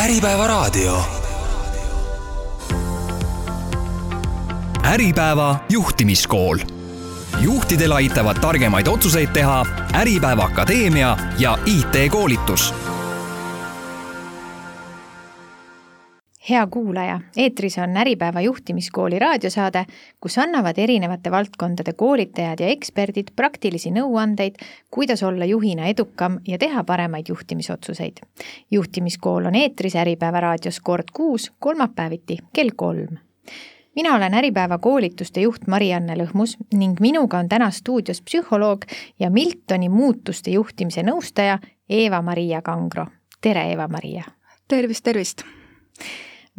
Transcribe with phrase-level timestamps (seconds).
[0.00, 1.02] Äripäevaraadio.
[4.84, 6.58] Äripäeva juhtimiskool.
[7.40, 12.74] juhtidel aitavad targemaid otsuseid teha Äripäeva Akadeemia ja IT-koolitus
[16.50, 19.84] hea kuulaja, eetris on Äripäeva juhtimiskooli raadiosaade,
[20.20, 24.58] kus annavad erinevate valdkondade koolitajad ja eksperdid praktilisi nõuandeid,
[24.90, 28.16] kuidas olla juhina edukam ja teha paremaid juhtimisotsuseid.
[28.70, 33.18] juhtimiskool on eetris Äripäeva raadios kord kuus, kolmapäeviti kell kolm
[33.94, 38.84] mina olen Äripäeva koolituste juht Mari-Anne Lõhmus ning minuga on täna stuudios psühholoog
[39.18, 41.58] ja Miltoni muutuste juhtimise nõustaja
[41.88, 43.06] Eva-Maria Kangro.
[43.40, 44.24] tere, Eva-Maria!
[44.68, 45.42] tervist, tervist!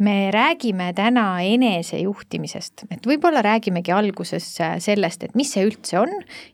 [0.02, 6.12] Me räägime täna enesejuhtimisest, et võib-olla räägimegi alguses äh, sellest, et mis see üldse on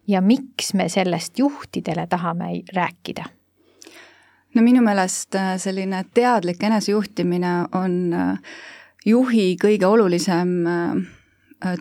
[0.08, 3.24] ja miks me sellest juhtidele tahame rääkida?
[4.54, 8.58] no minu meelest äh, selline teadlik enesejuhtimine on äh,
[9.06, 10.50] juhi kõige olulisem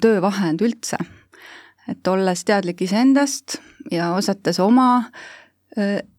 [0.02, 0.98] töövahend üldse.
[1.90, 3.60] et olles teadlik iseendast
[3.92, 5.37] ja osates oma Äh,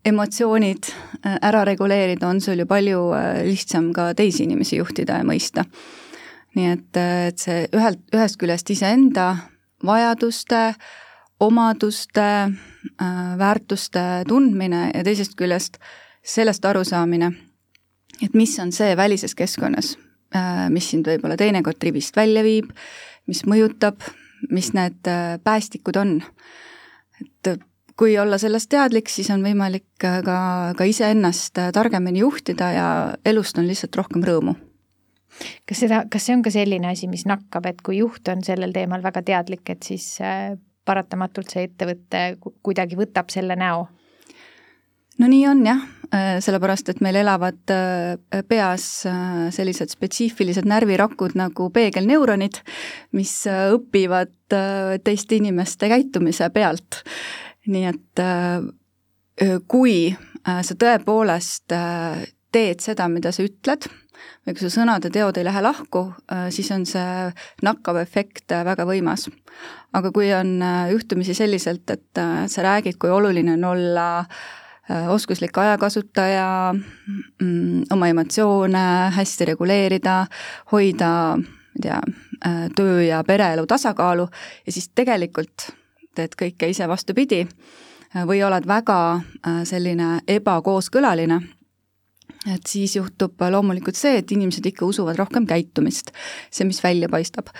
[0.04, 0.90] emotsioonid
[1.26, 5.64] äh, ära reguleerida, on sul ju palju äh, lihtsam ka teisi inimesi juhtida ja mõista.
[6.56, 9.26] nii et, et see ühelt, ühest küljest iseenda
[9.84, 10.72] vajaduste,
[11.44, 12.24] omaduste,
[13.38, 15.76] väärtuste tundmine ja teisest küljest
[16.24, 17.28] sellest arusaamine,
[18.24, 19.92] et mis on see välises keskkonnas,
[20.74, 22.72] mis sind võib-olla teinekord rivist välja viib,
[23.30, 24.02] mis mõjutab,
[24.50, 25.12] mis need
[25.44, 26.16] päästikud on.
[27.22, 27.67] et
[27.98, 30.38] kui olla sellest teadlik, siis on võimalik ka,
[30.78, 32.88] ka iseennast targemini juhtida ja
[33.26, 34.54] elust on lihtsalt rohkem rõõmu.
[35.68, 38.72] kas seda, kas see on ka selline asi, mis nakkab, et kui juht on sellel
[38.74, 40.54] teemal väga teadlik, et siis äh,
[40.86, 42.24] paratamatult see ettevõte
[42.62, 43.88] kuidagi võtab selle näo?
[45.18, 45.82] no nii on jah,
[46.14, 48.86] äh, sellepärast et meil elavad äh, peas
[49.54, 52.62] sellised spetsiifilised närvirakud nagu peegelneuronid,
[53.18, 54.34] mis õpivad
[55.04, 57.02] teiste inimeste käitumise pealt
[57.68, 58.64] nii et äh,
[59.68, 63.88] kui äh, sa tõepoolest äh, teed seda, mida sa ütled,
[64.46, 66.06] või kui su sõnad ja teod ei lähe lahku,
[66.50, 67.26] siis on see
[67.62, 69.26] nakkav efekt väga võimas.
[69.92, 70.56] aga kui on
[70.90, 74.08] juhtumisi selliselt, et sa räägid, kui oluline on olla
[75.12, 80.16] oskuslik ajakasutaja, mm, oma emotsioone hästi reguleerida,
[80.72, 82.00] hoida, ma ei tea,
[82.74, 84.26] töö ja pereelu tasakaalu
[84.66, 85.68] ja siis tegelikult
[86.16, 87.44] teed kõike ise vastupidi
[88.28, 91.40] või oled väga äh, selline ebakooskõlaline,
[92.54, 96.14] et siis juhtub loomulikult see, et inimesed ikka usuvad rohkem käitumist,
[96.50, 97.52] see, mis välja paistab.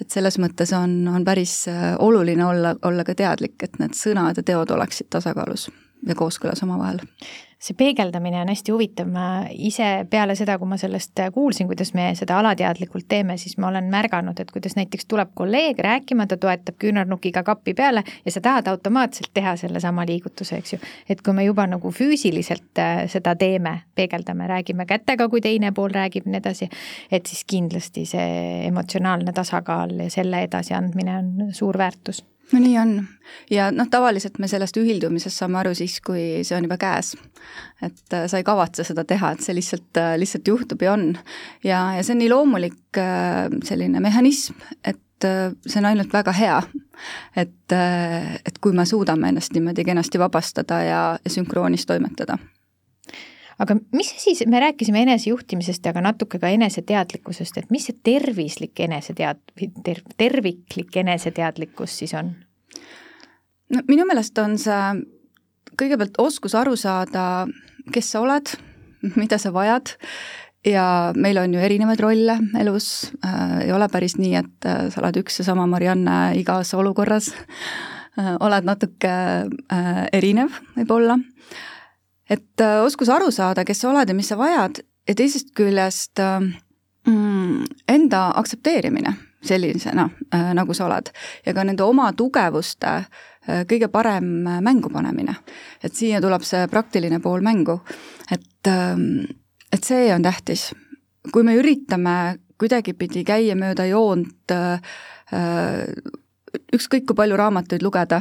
[0.00, 4.36] et selles mõttes on, on päris äh, oluline olla, olla ka teadlik, et need sõnad
[4.36, 5.68] ja teod oleksid tasakaalus
[6.06, 7.04] ja kooskõlas omavahel
[7.60, 12.06] see peegeldamine on hästi huvitav, ma ise peale seda, kui ma sellest kuulsin, kuidas me
[12.16, 16.78] seda alateadlikult teeme, siis ma olen märganud, et kuidas näiteks tuleb kolleeg rääkima, ta toetab
[16.80, 20.80] küünarnukiga kapi peale ja sa tahad automaatselt teha sellesama liigutuse, eks ju.
[21.08, 25.92] et kui me juba nagu füüsiliselt äh, seda teeme, peegeldame, räägime kätega, kui teine pool
[25.92, 26.70] räägib ja nii edasi,
[27.12, 32.94] et siis kindlasti see emotsionaalne tasakaal ja selle edasiandmine on suur väärtus no nii on
[33.50, 37.14] ja noh, tavaliselt me sellest ühildumisest saame aru siis, kui see on juba käes.
[37.82, 41.12] et äh, sa ei kavatse seda teha, et see lihtsalt, äh, lihtsalt juhtub ja on.
[41.64, 46.62] ja, ja see on nii loomulik äh, selline mehhanism, et see on ainult väga hea.
[47.36, 52.38] et, et kui me suudame ennast niimoodi kenasti vabastada ja, ja sünkroonis toimetada
[53.60, 59.72] aga mis siis, me rääkisime enesejuhtimisest, aga natuke ka eneseteadlikkusest, et mis see tervislik enesetead-
[59.84, 62.34] ter,, terviklik eneseteadlikkus siis on?
[63.70, 64.84] no minu meelest on see
[65.80, 67.46] kõigepealt oskus aru saada,
[67.92, 68.52] kes sa oled,
[69.20, 69.94] mida sa vajad
[70.66, 73.10] ja meil on ju erinevaid rolle elus.
[73.24, 77.32] Äh,, ei ole päris nii, et äh, sa oled üks ja sama Marianne igas olukorras.
[78.18, 79.14] Äh,, oled natuke
[79.46, 81.20] äh, erinev võib-olla
[82.30, 86.22] et äh, oskus aru saada, kes sa oled ja mis sa vajad ja teisest küljest
[86.22, 86.38] äh,
[87.08, 89.16] mm, enda aktsepteerimine
[89.46, 91.10] sellisena, äh, nagu sa oled
[91.46, 93.02] ja ka nende oma tugevuste
[93.66, 94.24] kõige parem
[94.62, 95.32] mängu panemine.
[95.82, 97.78] et siia tuleb see praktiline pool mängu,
[98.30, 99.24] et, ähm,
[99.72, 100.74] et see on tähtis.
[101.32, 104.52] kui me üritame kuidagipidi käia mööda joont
[106.74, 108.20] ükskõik kui palju raamatuid lugeda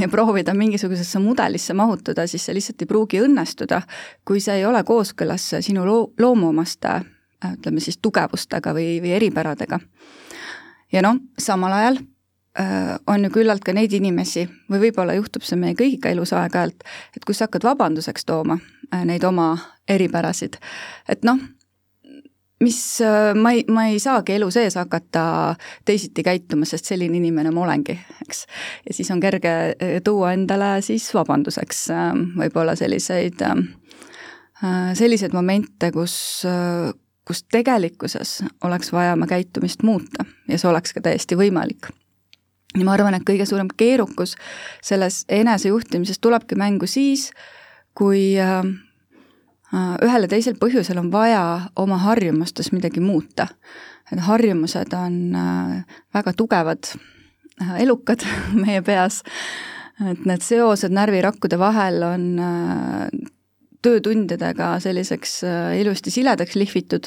[0.00, 3.82] ja proovida mingisugusesse mudelisse mahutada, siis see lihtsalt ei pruugi õnnestuda,
[4.24, 7.00] kui see ei ole kooskõlas sinu loo-, loomuomaste
[7.48, 9.80] ütleme siis tugevustega või, või eripäradega.
[10.92, 12.00] ja noh, samal ajal
[12.58, 16.84] äh, on ju küllalt ka neid inimesi või võib-olla juhtub see meie kõigiga elus aeg-ajalt,
[17.16, 18.58] et kus sa hakkad vabanduseks tooma
[18.92, 19.56] äh, neid oma
[19.88, 20.60] eripärasid,
[21.08, 21.40] et noh,
[22.60, 25.54] mis äh, ma ei, ma ei saagi elu sees hakata
[25.88, 28.44] teisiti käituma, sest selline inimene ma olengi, eks.
[28.88, 32.10] ja siis on kerge äh, tuua endale siis vabanduseks äh,
[32.42, 33.40] võib-olla selliseid,
[34.94, 36.14] selliseid momente, kus,
[37.24, 41.88] kus tegelikkuses oleks vaja oma käitumist muuta ja see oleks ka täiesti võimalik.
[42.76, 44.36] ja ma arvan, et kõige suurem keerukus
[44.84, 47.30] selles enesejuhtimises tulebki mängu siis,
[47.96, 48.36] kui
[49.72, 53.48] ühel ja teisel põhjusel on vaja oma harjumustes midagi muuta.
[54.12, 55.84] et harjumused on äh,
[56.14, 56.88] väga tugevad,
[57.62, 58.24] äh, elukad
[58.64, 59.22] meie peas,
[60.10, 62.24] et need seosed närvirakkude vahel on
[63.82, 65.42] töötundidega selliseks
[65.78, 67.06] ilusti siledaks lihvitud.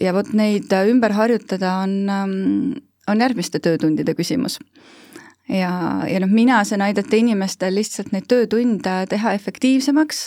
[0.00, 2.72] Ja vot neid ümber harjutada on, ähm,
[3.08, 4.58] on järgmiste töötundide küsimus.
[5.48, 10.26] Ja, ja noh, mina saan aidata inimestel lihtsalt neid töötunde teha efektiivsemaks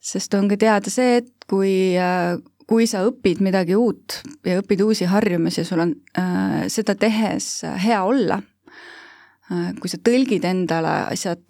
[0.00, 2.36] sest on ka teada see, et kui, äh,
[2.68, 8.00] kui sa õpid midagi uut ja õpid uusi harjumusi, sul on äh, seda tehes hea
[8.04, 11.44] olla äh,, kui sa tõlgid endale asjad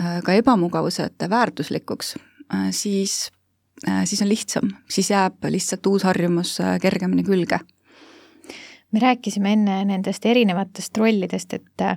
[0.00, 3.30] äh, ka ebamugavused väärtuslikuks äh,, siis
[3.86, 7.60] äh,, siis on lihtsam, siis jääb lihtsalt uus harjumus äh, kergemini külge.
[8.92, 11.96] me rääkisime enne nendest erinevatest rollidest, et äh,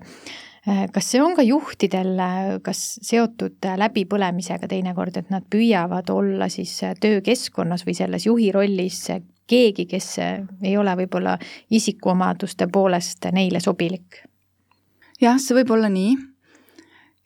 [0.94, 6.50] kas see on ka juhtidel äh, kas seotud äh, läbipõlemisega teinekord, et nad püüavad olla
[6.52, 9.06] siis töökeskkonnas või selles juhi rollis
[9.50, 11.38] keegi, kes ei ole võib-olla
[11.72, 14.24] isikuomaduste poolest neile sobilik?
[15.22, 16.16] jah, see võib olla nii.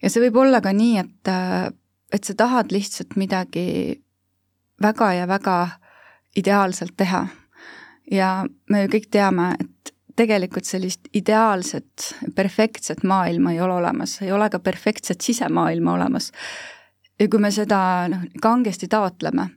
[0.01, 1.33] ja see võib olla ka nii, et,
[2.13, 4.03] et sa tahad lihtsalt midagi
[4.81, 5.57] väga ja väga
[6.35, 7.27] ideaalselt teha.
[8.11, 14.31] ja me ju kõik teame, et tegelikult sellist ideaalset, perfektset maailma ei ole olemas, ei
[14.31, 16.31] ole ka perfektset sisemaailma olemas.
[17.19, 19.47] ja kui me seda noh, kangesti taotleme,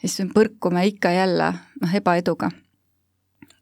[0.00, 2.50] siis me põrkume ikka jälle noh, ebaeduga.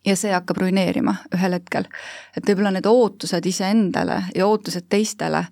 [0.06, 1.89] ja see hakkab ruineerima ühel hetkel.
[2.37, 5.45] et võib-olla need ootused iseendale ja ootused teistele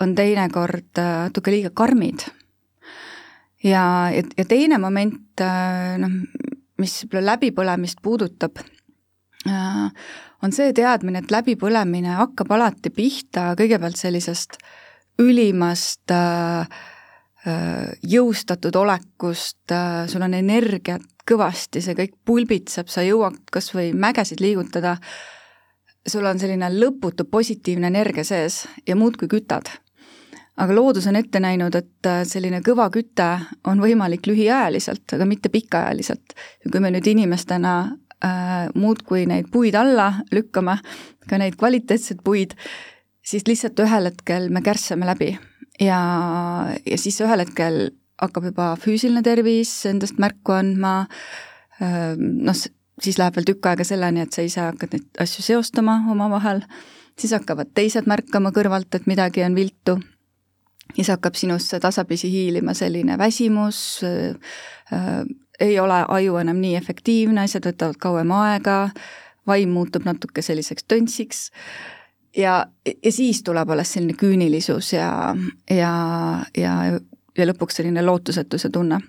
[0.00, 2.26] on teinekord äh, natuke liiga karmid.
[3.64, 6.22] ja, ja, ja teine moment, äh, noh,
[6.78, 8.58] mis võib-olla läbipõlemist puudutab
[9.46, 14.58] on see teadmine, et läbipõlemine hakkab alati pihta kõigepealt sellisest
[15.22, 16.66] ülimast äh,
[17.46, 19.74] äh, jõustatud olekust,
[20.08, 24.96] sul on energiat kõvasti, see kõik pulbitseb, sa jõuad kas või mägesid liigutada,
[26.08, 29.70] sul on selline lõputu positiivne energia sees ja muudkui kütad.
[30.56, 36.34] aga loodus on ette näinud, et selline kõva küte on võimalik lühiajaliselt, aga mitte pikaajaliselt.
[36.64, 40.78] ja kui me nüüd inimestena äh, muudkui neid puid alla lükkama,
[41.28, 42.54] ka neid kvaliteetseid puid,
[43.22, 45.34] siis lihtsalt ühel hetkel me kärssame läbi.
[45.80, 45.98] Ja,
[46.86, 47.82] ja siis ühel hetkel
[48.22, 51.06] hakkab juba füüsiline tervis endast märku andma.
[51.82, 52.56] Äh,, noh,
[53.02, 56.62] siis läheb veel tükk aega selleni, et sa ise hakkad neid asju seostama omavahel,
[57.18, 59.98] siis hakkavad teised märkama kõrvalt, et midagi on viltu.
[60.92, 64.36] Siis hakkab sinusse tasapisi hiilima selline väsimus, äh,
[64.92, 65.22] äh,
[65.60, 68.76] ei ole aju enam nii efektiivne, asjad võtavad kauem aega,
[69.46, 71.48] vaim muutub natuke selliseks töntsiks.
[72.36, 72.66] Ja,
[73.04, 75.34] ja siis tuleb alles selline küünilisus ja,
[75.70, 75.94] ja,
[76.56, 76.76] ja,
[77.38, 79.00] ja lõpuks selline lootusetuse tunne.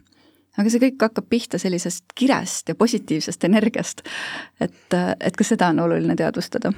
[0.57, 4.03] aga see kõik hakkab pihta sellisest kirest ja positiivsest energiast,
[4.61, 6.73] et, et ka seda on oluline teadvustada.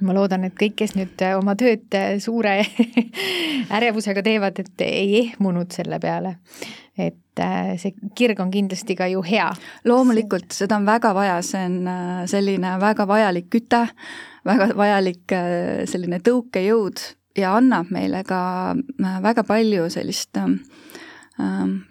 [0.00, 2.58] Ma loodan, et kõik, kes nüüd oma tööd suure
[3.78, 6.36] ärevusega teevad, et ei ehmunud selle peale.
[6.98, 9.48] Et äh, see kirg on kindlasti ka ju hea.
[9.84, 13.86] loomulikult, seda on väga vaja, see on äh, selline väga vajalik küte,
[14.46, 17.02] väga vajalik äh, selline tõukejõud
[17.36, 18.40] ja annab meile ka
[19.22, 20.54] väga palju sellist äh,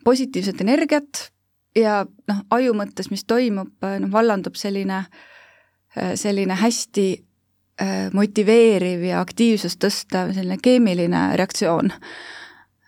[0.04, 1.30] positiivset energiat
[1.76, 5.04] ja noh, aju mõttes, mis toimub, noh vallandub selline,
[6.16, 7.08] selline hästi
[8.16, 11.92] motiveeriv ja aktiivsust tõstav selline keemiline reaktsioon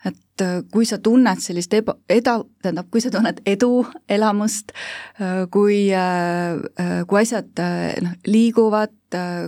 [0.08, 4.74] et äh, kui sa tunned sellist eba, eda, tähendab, kui sa tunned edu elamust,
[5.22, 7.64] äh, kui, äh, kui asjad
[8.04, 8.96] noh, liiguvad,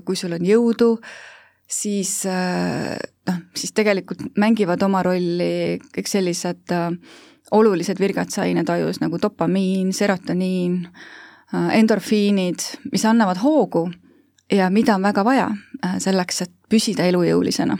[0.07, 0.93] kui sul on jõudu,
[1.69, 6.71] siis noh, siis tegelikult mängivad oma rolli kõik sellised
[7.51, 10.79] olulised virgatsained ajus nagu dopamiin, serotoniin,
[11.75, 12.63] endorfiinid,
[12.93, 13.89] mis annavad hoogu
[14.53, 15.49] ja mida on väga vaja
[15.99, 17.77] selleks, et püsida elujõulisena.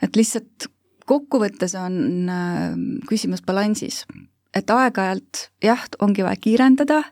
[0.00, 0.70] et lihtsalt
[1.10, 2.74] kokkuvõttes on äh,
[3.08, 4.04] küsimus balansis,
[4.56, 7.02] et aeg-ajalt jah, ongi vaja kiirendada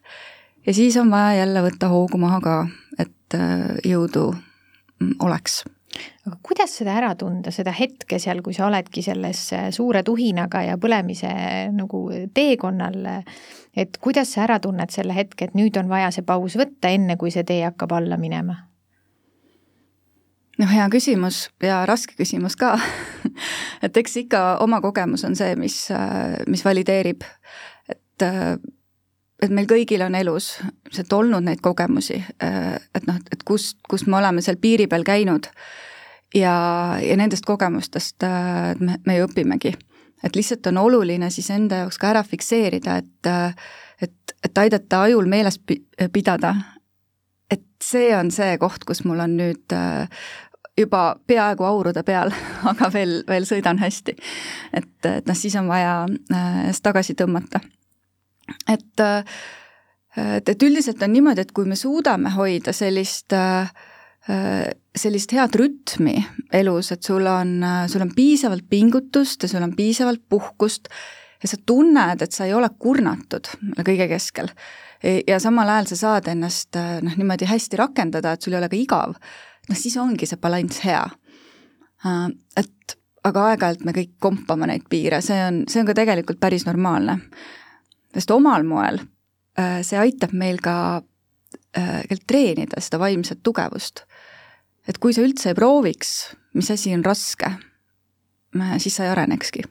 [0.67, 2.61] ja siis on vaja jälle võtta hoogu maha ka,
[2.99, 5.63] et äh, jõudu mm, oleks
[6.27, 10.63] aga kuidas seda ära tunda, seda hetke seal, kui sa oledki selles äh, suure tuhinaga
[10.67, 11.31] ja põlemise
[11.75, 13.25] nagu teekonnal,
[13.79, 17.19] et kuidas sa ära tunned selle hetke, et nüüd on vaja see paus võtta, enne
[17.21, 18.68] kui see tee hakkab alla minema?
[20.59, 22.75] Noh, hea küsimus ja raske küsimus ka
[23.85, 25.81] et eks ikka oma kogemus on see, mis,
[26.51, 27.25] mis valideerib,
[27.89, 28.29] et
[29.39, 30.57] et meil kõigil on elus
[30.91, 35.47] sealt olnud neid kogemusi, et noh, et kust, kust me oleme seal piiri peal käinud
[36.35, 36.55] ja,
[36.99, 38.27] ja nendest kogemustest
[38.81, 39.77] me, me ju õpimegi.
[40.27, 43.31] et lihtsalt on oluline siis enda jaoks ka ära fikseerida, et
[44.03, 45.59] et, et aidata ajul meeles
[46.13, 46.55] pidada,
[47.51, 49.75] et see on see koht, kus mul on nüüd
[50.79, 52.33] juba peaaegu aurude peal,
[52.71, 54.17] aga veel, veel sõidan hästi.
[54.73, 57.61] et, et noh, siis on vaja ennast tagasi tõmmata.
[58.69, 59.05] et,
[60.17, 63.37] et, et üldiselt on niimoodi, et kui me suudame hoida sellist
[64.99, 66.19] sellist head rütmi
[66.53, 70.91] elus, et sul on, sul on piisavalt pingutust ja sul on piisavalt puhkust
[71.43, 73.49] ja sa tunned, et sa ei ole kurnatud
[73.87, 74.51] kõige keskel.
[75.01, 78.77] ja samal ajal sa saad ennast noh, niimoodi hästi rakendada, et sul ei ole ka
[78.77, 79.15] igav
[79.69, 81.05] noh, siis ongi see balanss hea.
[82.07, 82.97] Äh, et
[83.29, 87.19] aga aeg-ajalt me kõik kompame neid piire, see on, see on ka tegelikult päris normaalne.
[88.15, 89.01] sest omal moel
[89.59, 91.03] äh, see aitab meil ka
[91.77, 94.07] äh, treenida seda vaimset tugevust.
[94.89, 97.51] et kui sa üldse ei prooviks, mis asi on raske,
[98.79, 99.67] siis sa ei arenekski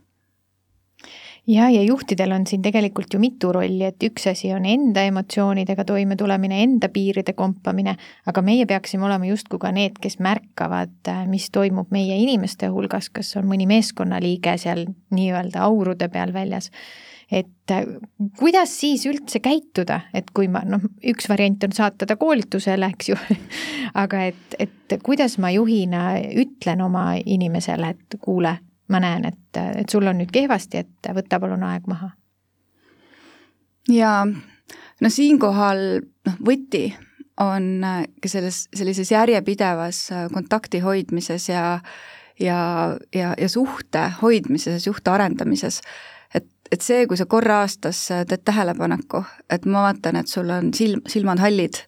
[1.48, 5.86] ja, ja juhtidel on siin tegelikult ju mitu rolli, et üks asi on enda emotsioonidega
[5.88, 7.96] toimetulemine, enda piiride kompamine,
[8.28, 13.36] aga meie peaksime olema justkui ka need, kes märkavad, mis toimub meie inimeste hulgas, kas
[13.40, 16.72] on mõni meeskonnaliige seal nii-öelda aurude peal väljas.
[17.32, 17.72] et
[18.40, 23.10] kuidas siis üldse käituda, et kui ma noh, üks variant on saata ta koolitusele, eks
[23.10, 23.18] ju
[24.04, 28.56] aga et, et kuidas ma juhina ütlen oma inimesele, et kuule
[28.88, 32.12] ma näen, et, et sul on nüüd kehvasti, et võta palun aeg maha.
[33.92, 34.14] ja
[35.02, 36.90] no siinkohal noh, võti
[37.42, 41.80] on äh, selles, sellises järjepidevas äh, kontakti hoidmises ja
[42.40, 45.82] ja, ja, ja suhte hoidmises, suhte arendamises.
[46.34, 50.50] et, et see, kui sa korra aastas äh, teed tähelepaneku, et ma vaatan, et sul
[50.54, 51.82] on silm, silmad hallid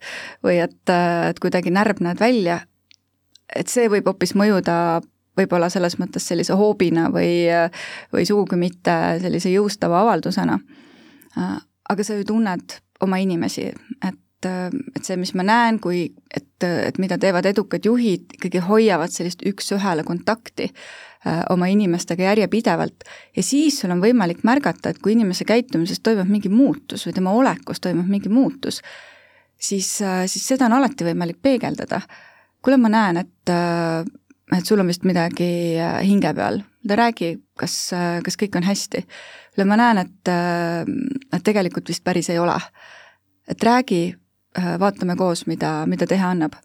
[0.45, 0.93] või et,
[1.29, 2.61] et kuidagi närb näed välja,
[3.55, 5.01] et see võib hoopis mõjuda
[5.37, 7.47] võib-olla selles mõttes sellise hoobina või,
[8.13, 10.59] või sugugi mitte sellise jõustava avaldusena.
[11.89, 13.67] aga sa ju tunned oma inimesi,
[14.07, 16.05] et, et see, mis ma näen, kui,
[16.35, 23.07] et, et mida teevad edukad juhid, ikkagi hoiavad sellist üks-ühele kontakti äh, oma inimestega järjepidevalt
[23.35, 27.35] ja siis sul on võimalik märgata, et kui inimese käitumises toimub mingi muutus või tema
[27.35, 28.81] olekus toimub mingi muutus,
[29.59, 32.01] siis, äh, siis seda on alati võimalik peegeldada.
[32.61, 34.03] kuule, ma näen, et äh,
[34.57, 39.05] et sul on vist midagi äh, hinge peal, räägi, kas, äh, kas kõik on hästi.
[39.57, 40.85] ja ma näen, et, äh,
[41.33, 42.57] et tegelikult vist päris ei ole.
[43.47, 44.15] et räägi,
[44.79, 46.55] vaatame koos, mida, mida teha annab.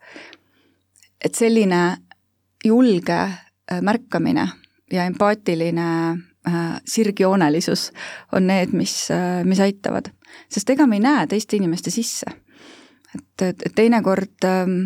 [1.24, 1.96] et selline
[2.64, 3.20] julge
[3.80, 4.48] märkamine
[4.92, 6.16] ja empaatiline
[6.84, 7.92] sirgjoonelisus
[8.32, 9.08] on need, mis,
[9.44, 10.10] mis aitavad.
[10.48, 12.26] sest ega me ei näe teiste inimeste sisse.
[13.14, 14.80] et, et, teinekord ähm,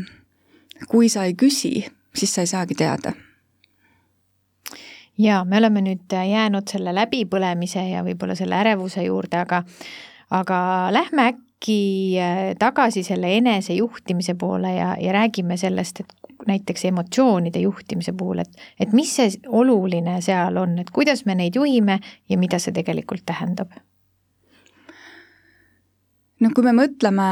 [0.86, 3.12] kui sa ei küsi, siis sa ei saagi teada.
[5.18, 9.64] ja me oleme nüüd jäänud selle läbipõlemise ja võib-olla selle ärevuse juurde, aga,
[10.30, 10.58] aga
[10.94, 11.80] lähme äkki
[12.22, 16.14] äh, tagasi selle enesejuhtimise poole ja, ja räägime sellest, et
[16.46, 21.58] näiteks emotsioonide juhtimise puhul, et, et mis see oluline seal on, et kuidas me neid
[21.58, 21.98] juhime
[22.28, 23.74] ja mida see tegelikult tähendab?
[26.40, 27.26] no kui me mõtleme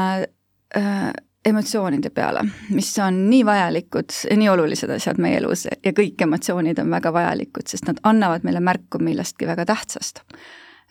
[0.75, 1.13] äh,
[1.47, 2.43] emotsioonide peale,
[2.75, 7.13] mis on nii vajalikud ja nii olulised asjad meie elus ja kõik emotsioonid on väga
[7.15, 10.23] vajalikud, sest nad annavad meile märku millestki väga tähtsast.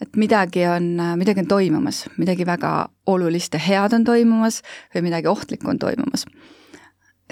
[0.01, 4.63] et midagi on, midagi on toimumas, midagi väga olulist ja head on toimumas
[4.95, 6.27] või midagi ohtlikku on toimumas.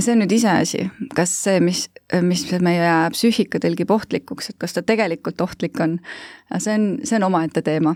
[0.00, 1.88] see on nüüd iseasi, kas see, mis,
[2.22, 6.00] mis meie psüühika tõlgib ohtlikuks, et kas ta tegelikult ohtlik on,
[6.58, 7.94] see on, see on omaette teema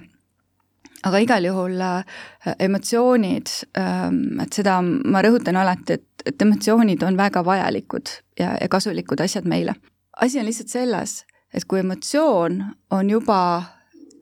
[1.07, 2.19] aga igal juhul äh,
[2.59, 4.11] emotsioonid äh,,
[4.43, 9.47] et seda ma rõhutan alati, et, et emotsioonid on väga vajalikud ja, ja kasulikud asjad
[9.49, 9.75] meile.
[10.17, 11.25] asi on lihtsalt selles,
[11.55, 13.41] et kui emotsioon on juba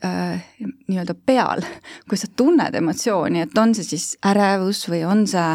[0.04, 0.42] äh,
[0.88, 1.64] nii-öelda peal,
[2.09, 5.47] kui sa tunned emotsiooni, et on see siis ärevus või on see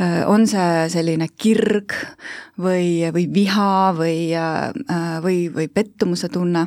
[0.00, 1.94] äh, on see selline kirg
[2.58, 6.66] või, või viha või, äh, või, või pettumuse tunne,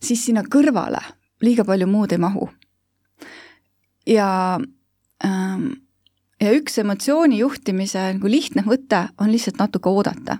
[0.00, 1.04] siis sinna kõrvale
[1.44, 2.48] liiga palju muud ei mahu.
[4.06, 4.58] ja
[5.24, 5.72] ähm,
[6.44, 10.38] ja üks emotsiooni juhtimise nagu lihtne võte on lihtsalt natuke oodata.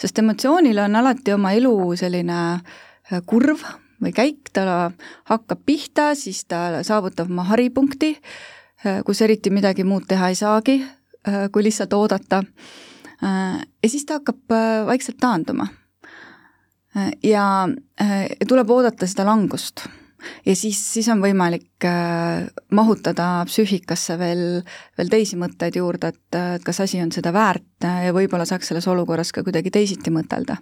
[0.00, 3.62] sest emotsioonil on alati oma elu selline äh, kurv
[4.02, 4.90] või käik, ta
[5.30, 8.12] hakkab pihta, siis ta saavutab oma haripunkti,
[8.84, 12.44] äh, kus eriti midagi muud teha ei saagi, äh, kui lihtsalt oodata.
[13.22, 14.52] ja siis ta hakkab
[14.86, 15.66] vaikselt taanduma.
[17.22, 17.68] ja
[18.48, 19.86] tuleb oodata seda langust
[20.46, 24.44] ja siis, siis on võimalik äh, mahutada psüühikasse veel,
[24.98, 28.86] veel teisi mõtteid juurde, et, et kas asi on seda väärt ja võib-olla saaks selles
[28.88, 30.56] olukorras ka kuidagi teisiti mõtelda.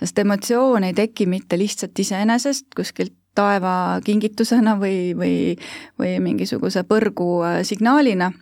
[0.00, 5.56] sest emotsioon ei teki mitte lihtsalt iseenesest kuskilt taeva kingitusena või, või,
[5.98, 8.32] või mingisuguse põrgu äh, signaalina,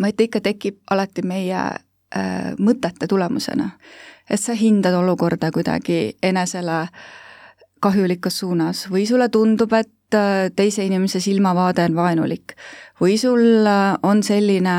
[0.00, 3.70] vaid ta ikka tekib alati meie äh, mõtete tulemusena.
[4.30, 6.90] et sa hindad olukorda kuidagi enesele äh,
[7.80, 12.56] kahjulikus suunas või sulle tundub, et äh, teise inimese silmavaade on vaenulik
[13.00, 14.76] või sul äh, on selline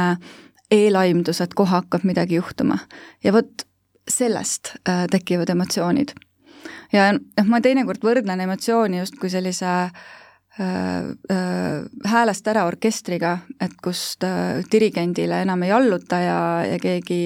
[0.72, 2.78] eelaimdus, et kohe hakkab midagi juhtuma.
[3.24, 3.68] ja vot
[4.10, 6.14] sellest äh, tekivad emotsioonid.
[6.94, 9.92] ja noh, ma teinekord võrdlen emotsiooni justkui sellise äh,
[12.06, 14.26] häälest ära orkestriga, et kust
[14.72, 17.22] dirigendile enam ei alluta ja, ja keegi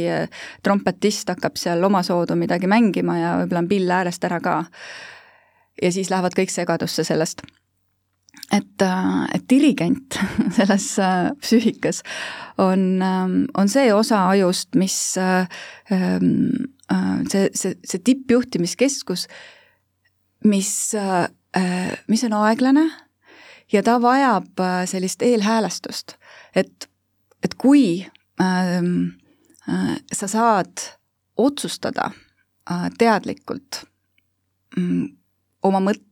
[0.63, 4.61] trompetist hakkab seal omasoodu midagi mängima ja võib-olla on pill äärest ära ka
[5.81, 7.41] ja siis lähevad kõik segadusse sellest.
[8.51, 10.19] et, äh, et dirigent
[10.57, 12.03] selles äh, psüühikas
[12.57, 15.47] on, ähm, on see osa ajust, mis äh,
[15.91, 16.75] ähm,
[17.31, 19.27] see, see, see tippjuhtimiskeskus,
[20.45, 20.93] mis,
[22.07, 22.83] mis on aeglane
[23.73, 26.13] ja ta vajab sellist eelhäälestust,
[26.55, 26.85] et,
[27.43, 28.05] et kui
[28.41, 29.17] ähm,
[30.13, 30.85] sa saad
[31.41, 32.11] otsustada
[32.99, 33.81] teadlikult
[34.77, 35.07] mm,
[35.65, 36.05] oma mõt-,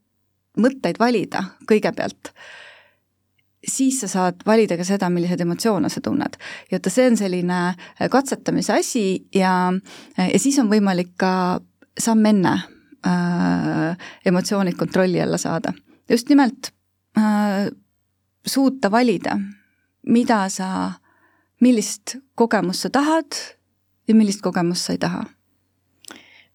[0.60, 2.34] mõtteid valida kõigepealt,
[3.68, 6.38] siis sa saad valida ka seda, milliseid emotsioone sa tunned.
[6.72, 9.06] ja vaata, see on selline äh, katsetamise asi
[9.36, 9.74] ja,
[10.20, 11.62] äh, ja siis on võimalik ka
[12.00, 12.54] samm enne
[13.08, 15.74] äh, emotsioonid kontrolli alla saada.
[16.10, 16.74] just nimelt
[17.18, 17.72] äh,
[18.46, 19.40] suuta valida,
[20.08, 20.92] mida sa,
[21.62, 23.40] millist kogemust sa tahad
[24.08, 25.24] ja millist kogemust sa ei taha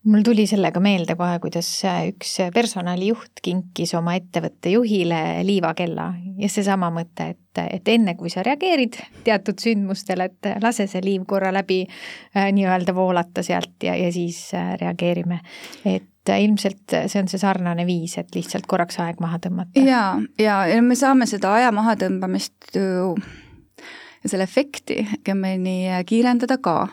[0.08, 1.68] mul tuli sellega meelde kohe, kuidas
[2.08, 8.44] üks personalijuht kinkis oma ettevõtte juhile liivakella ja seesama mõte, et, et enne kui sa
[8.46, 14.12] reageerid teatud sündmustele, et lase see liiv korra läbi äh, nii-öelda voolata sealt ja, ja
[14.14, 15.42] siis äh, reageerime.
[15.84, 19.80] et ilmselt see on see sarnane viis, et lihtsalt korraks aeg maha tõmmata.
[19.80, 20.02] ja,
[20.40, 23.14] ja, ja me saame seda aja mahatõmbamist ju
[24.22, 26.88] ja selle efekti kemeni kiirendada ka.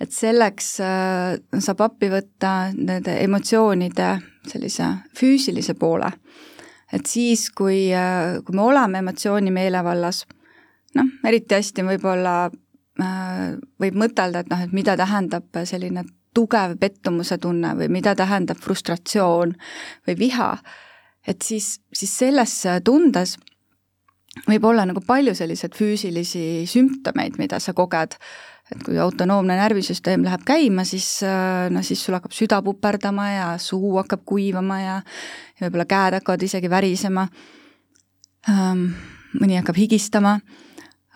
[0.00, 4.10] et selleks äh, saab appi võtta nende emotsioonide
[4.46, 6.10] sellise füüsilise poole.
[6.92, 10.24] et siis, kui, äh, kui me oleme emotsiooni meelevallas,
[10.94, 16.04] noh, eriti hästi võib-olla äh, võib mõtelda, et noh, et mida tähendab selline
[16.36, 19.54] tugev pettumuse tunne või mida tähendab frustratsioon
[20.06, 20.50] või viha,
[21.26, 23.38] et siis, siis selles tundes
[24.44, 28.18] võib olla nagu palju selliseid füüsilisi sümptomeid, mida sa koged,
[28.70, 31.08] et kui autonoomne närvisüsteem läheb käima, siis
[31.70, 34.96] noh, siis sul hakkab süda puperdama ja suu hakkab kuivama ja
[35.56, 37.26] ja võib-olla käed hakkavad isegi värisema,
[38.50, 38.88] ähm,
[39.40, 40.36] mõni hakkab higistama,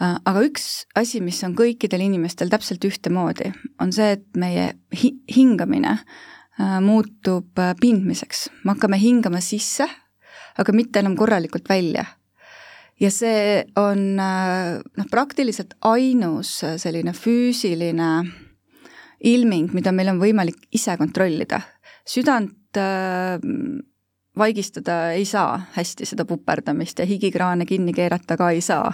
[0.00, 5.18] äh, aga üks asi, mis on kõikidel inimestel täpselt ühtemoodi, on see, et meie hi-,
[5.36, 9.88] hingamine äh, muutub pindmiseks, me hakkame hingama sisse,
[10.60, 12.06] aga mitte enam korralikult välja
[13.00, 18.10] ja see on noh, praktiliselt ainus selline füüsiline
[19.24, 21.60] ilming, mida meil on võimalik ise kontrollida.
[22.08, 23.38] südant äh,
[24.38, 28.92] vaigistada ei saa hästi, seda puperdamist ja higikraane kinni keerata ka ei saa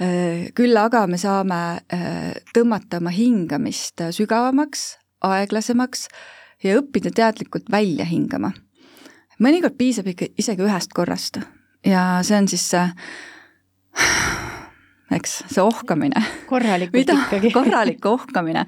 [0.00, 0.50] äh,.
[0.54, 1.60] küll aga me saame
[1.92, 6.06] äh, tõmmata oma hingamist sügavamaks, aeglasemaks
[6.62, 8.52] ja õppida teadlikult välja hingama.
[9.42, 11.42] mõnikord piisab ikka isegi ühest korrast
[11.86, 12.86] ja see on siis see
[15.16, 16.22] eks, see ohkamine.
[16.48, 17.18] korralikult Mida?
[17.26, 17.52] ikkagi.
[17.58, 18.64] korralik ohkamine,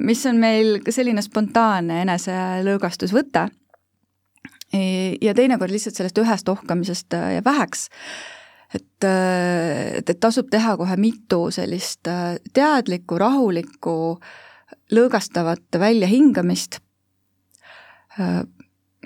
[0.00, 3.48] mis on meil selline spontaanne eneselõõgastusvõte.
[5.20, 7.88] ja teinekord lihtsalt sellest ühest ohkamisest äh, jääb väheks.
[8.74, 13.96] et, äh, et, et tasub teha kohe mitu sellist äh, teadlikku, rahulikku,
[14.94, 16.80] lõõgastavat väljahingamist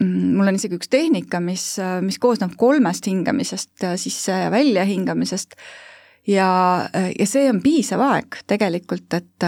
[0.01, 5.55] mul on isegi üks tehnika, mis, mis koosneb kolmest hingamisest sisse ja välja hingamisest
[6.27, 6.49] ja,
[7.19, 9.47] ja see on piisav aeg tegelikult, et,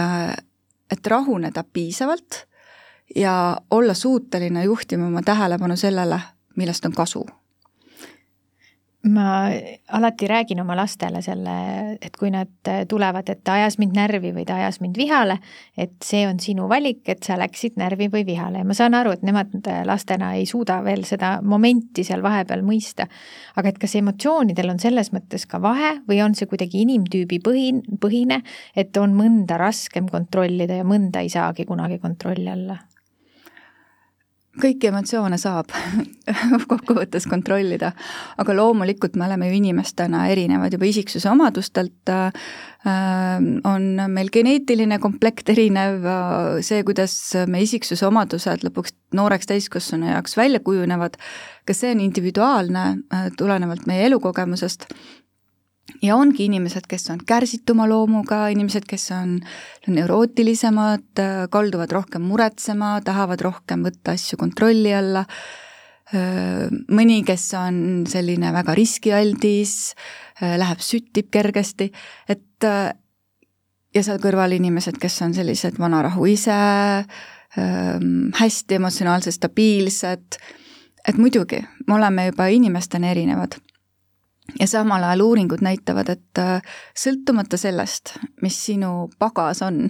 [0.91, 2.45] et rahuneda piisavalt
[3.15, 6.19] ja olla suuteline juhtima oma tähelepanu sellele,
[6.55, 7.25] millest on kasu
[9.11, 9.49] ma
[9.97, 11.53] alati räägin oma lastele selle,
[12.01, 15.37] et kui nad tulevad, et ta ajas mind närvi või ta ajas mind vihale,
[15.77, 19.13] et see on sinu valik, et sa läksid närvi või vihale ja ma saan aru,
[19.17, 19.55] et nemad
[19.87, 23.07] lastena ei suuda veel seda momenti seal vahepeal mõista.
[23.55, 27.83] aga et kas emotsioonidel on selles mõttes ka vahe või on see kuidagi inimtüübi põhin-,
[28.01, 28.43] põhine,
[28.75, 32.77] et on mõnda raskem kontrollida ja mõnda ei saagi kunagi kontrolli alla?
[34.61, 35.71] Kõiki emotsioone saab
[36.71, 37.91] kokkuvõttes kontrollida,
[38.37, 42.31] aga loomulikult me oleme ju inimestena erinevad juba isiksuse omadustelt äh,,
[43.67, 46.05] on meil geneetiline komplekt erinev,
[46.63, 47.17] see, kuidas
[47.49, 51.17] me isiksuse omadused lõpuks nooreks täiskasvanu jaoks välja kujunevad,
[51.67, 54.87] kas see on individuaalne äh, tulenevalt meie elukogemusest
[56.01, 59.37] ja ongi inimesed, kes on kärsituma loomuga, inimesed, kes on
[59.87, 61.21] neurootilisemad,
[61.53, 65.23] kalduvad rohkem muretsema, tahavad rohkem võtta asju kontrolli alla,
[66.93, 69.77] mõni, kes on selline väga riskialdis,
[70.39, 71.89] läheb, süttib kergesti,
[72.29, 72.67] et
[73.97, 76.59] ja seal kõrval inimesed, kes on sellised vanarahu ise,
[78.37, 80.39] hästi emotsionaalselt stabiilsed,
[81.07, 83.57] et muidugi, me oleme juba inimestena erinevad
[84.59, 86.61] ja samal ajal uuringud näitavad, et äh,
[86.97, 89.87] sõltumata sellest, mis sinu pagas on,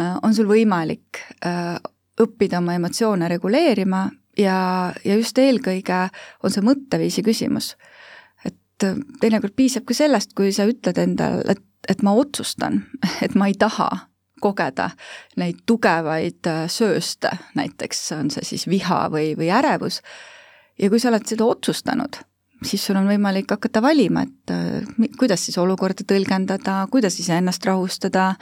[0.00, 1.76] äh, on sul võimalik äh,
[2.20, 4.06] õppida oma emotsioone reguleerima
[4.38, 6.06] ja, ja just eelkõige
[6.42, 7.76] on see mõtteviisi küsimus.
[8.44, 8.88] et
[9.20, 12.82] teinekord piisabki sellest, kui sa ütled endale, et, et ma otsustan,
[13.24, 13.90] et ma ei taha
[14.42, 14.90] kogeda
[15.38, 20.00] neid tugevaid sööste, näiteks on see siis viha või, või ärevus,
[20.78, 22.18] ja kui sa oled seda otsustanud
[22.66, 28.32] siis sul on võimalik hakata valima, et äh, kuidas siis olukorda tõlgendada, kuidas iseennast rahustada,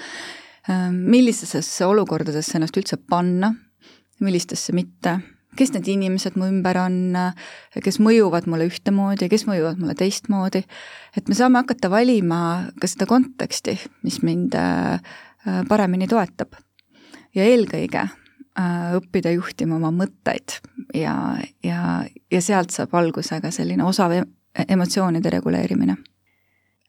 [0.68, 3.52] äh, millisesse olukordadesse ennast üldse panna,
[4.20, 5.18] millistesse mitte,
[5.58, 7.16] kes need inimesed mu ümber on,
[7.82, 10.62] kes mõjuvad mulle ühtemoodi ja kes mõjuvad mulle teistmoodi,
[11.16, 12.40] et me saame hakata valima
[12.80, 15.00] ka seda konteksti, mis mind äh,
[15.68, 16.54] paremini toetab.
[17.34, 18.19] ja eelkõige Äh,
[18.58, 20.58] õppida juhtima oma mõtteid
[20.94, 21.14] ja,
[21.64, 24.16] ja, ja sealt saab alguse ka selline osav
[24.68, 25.96] emotsioonide reguleerimine.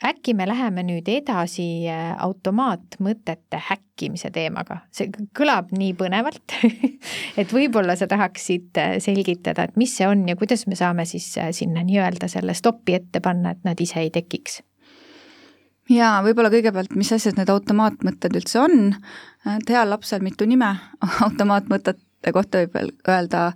[0.01, 6.57] äkki me läheme nüüd edasi äh, automaatmõtete häkkimise teemaga, see kõlab nii põnevalt
[7.39, 11.29] et võib-olla sa tahaksid äh, selgitada, et mis see on ja kuidas me saame siis
[11.51, 14.63] sinna nii-öelda selle stopi ette panna, et nad ise ei tekiks
[15.91, 18.91] jaa, võib-olla kõigepealt, mis asjad need automaatmõtted üldse on,
[19.57, 20.73] et heal lapsel mitu nime,
[21.27, 23.51] automaatmõtete kohta võib veel öelda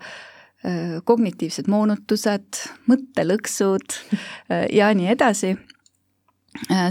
[1.06, 3.98] kognitiivsed moonutused, mõttelõksud
[4.74, 5.52] ja nii edasi,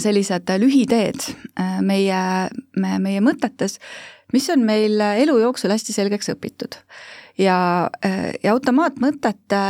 [0.04, 1.26] sellised lühiteed
[1.82, 2.20] meie,
[2.78, 3.80] meie mõtetes,
[4.34, 6.78] mis on meil elu jooksul hästi selgeks õpitud.
[7.38, 7.90] ja,
[8.42, 9.64] ja automaatmõtete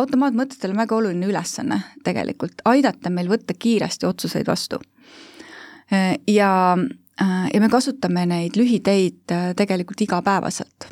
[0.00, 4.78] automaatmõtetel on väga oluline ülesanne tegelikult, aidata meil võtta kiiresti otsuseid vastu.
[6.28, 6.78] Ja,
[7.22, 10.88] äh, ja me kasutame neid lühiteid äh, tegelikult igapäevaselt.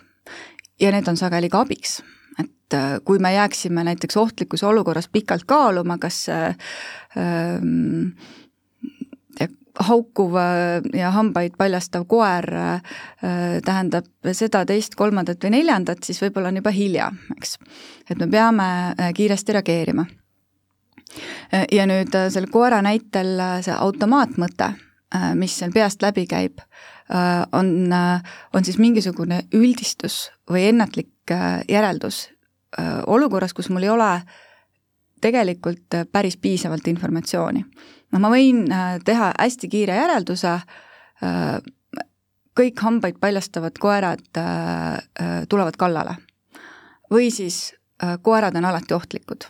[0.80, 2.02] ja need on sageli ka abiks,
[2.38, 8.10] et äh, kui me jääksime näiteks ohtlikus olukorras pikalt kaaluma, kas ähm,
[9.78, 12.96] haukuv äh, ja hambaid paljastav koer äh,
[13.64, 17.58] tähendab seda, teist, kolmandat või neljandat, siis võib-olla on juba hilja, eks.
[18.10, 20.06] et me peame äh, kiiresti reageerima.
[21.72, 24.66] ja nüüd selle koera näitel see automaatmõte,
[25.40, 26.60] mis seal peast läbi käib,
[27.56, 27.70] on,
[28.52, 31.32] on siis mingisugune üldistus või ennatlik
[31.68, 32.26] järeldus
[33.06, 34.10] olukorras, kus mul ei ole
[35.20, 37.64] tegelikult päris piisavalt informatsiooni
[38.12, 40.54] noh, ma võin äh, teha hästi kiire järelduse,
[41.24, 41.58] äh,
[42.58, 44.98] kõik hambaid paljastavad koerad äh,
[45.48, 46.16] tulevad kallale.
[47.10, 47.74] või siis
[48.22, 49.44] koerad on alati ohtlikud.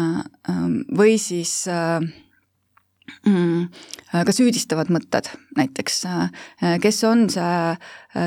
[0.00, 3.68] Ähm, või siis mm,
[4.24, 6.00] ka süüdistavad mõtted, näiteks
[6.82, 7.76] kes on see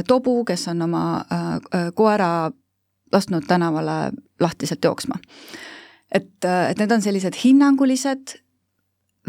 [0.07, 1.25] tobu, kes on oma
[1.95, 2.51] koera
[3.11, 5.15] lasknud tänavale lahtiselt jooksma.
[6.13, 8.37] Et, et need on sellised hinnangulised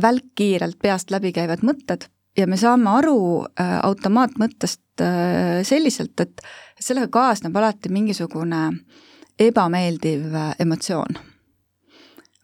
[0.02, 6.42] välkkiirelt peast läbi käivad mõtted ja me saame aru äh, automaatmõttest äh, selliselt, et
[6.80, 8.66] sellega kaasneb alati mingisugune
[9.40, 11.18] ebameeldiv äh, emotsioon,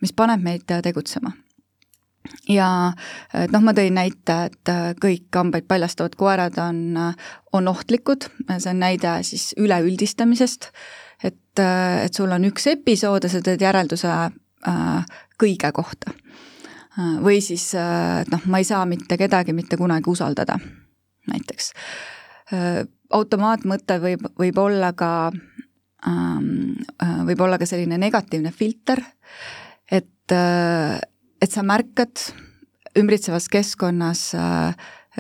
[0.03, 1.33] mis paneb meid tegutsema.
[2.48, 2.70] ja
[3.35, 4.72] et noh, ma tõin näite, et
[5.03, 6.98] kõik hambaid paljastavad koerad on,
[7.53, 10.70] on ohtlikud, see on näide siis üleüldistamisest,
[11.51, 11.63] et,
[12.05, 14.15] et sul on üks episood ja sa teed järelduse
[15.41, 16.13] kõige kohta.
[17.25, 20.59] Või siis, et noh, ma ei saa mitte kedagi mitte kunagi usaldada,
[21.31, 21.73] näiteks.
[23.11, 25.31] automaatmõte võib, võib olla ka,
[26.07, 26.75] ähm,
[27.27, 29.01] võib olla ka selline negatiivne filter,
[29.91, 30.35] et
[31.41, 32.21] et sa märkad
[32.99, 34.35] ümbritsevas keskkonnas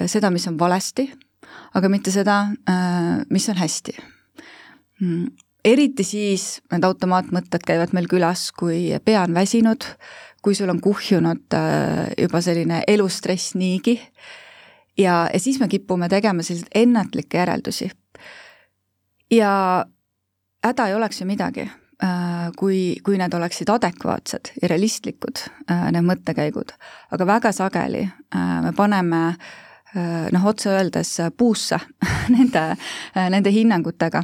[0.06, 1.08] seda, mis on valesti,
[1.74, 2.44] aga mitte seda,
[3.30, 3.94] mis on hästi.
[5.00, 5.30] Mm,
[5.64, 9.84] eriti siis need automaatmõtted käivad meil külas, kui pea on väsinud,
[10.42, 11.56] kui sul on kuhjunud
[12.18, 13.98] juba selline elustress niigi
[14.98, 17.90] ja, ja siis me kipume tegema selliseid ennatlikke järeldusi.
[19.30, 19.86] ja
[20.64, 21.70] häda ei oleks ju midagi,
[22.04, 26.74] äh, kui, kui need oleksid adekvaatsed ja realistlikud, äh, need mõttekäigud.
[27.10, 29.34] aga väga sageli äh, me paneme
[30.30, 31.74] noh, otse öeldes puusse
[32.36, 32.76] nende,
[33.16, 34.22] nende hinnangutega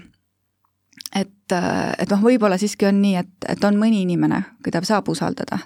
[1.15, 1.53] et,
[1.99, 5.59] et noh, võib-olla siiski on nii, et, et on mõni inimene, keda saab usaldada.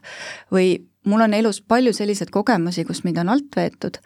[0.52, 3.98] või mul on elus palju selliseid kogemusi, kus mind on alt veetud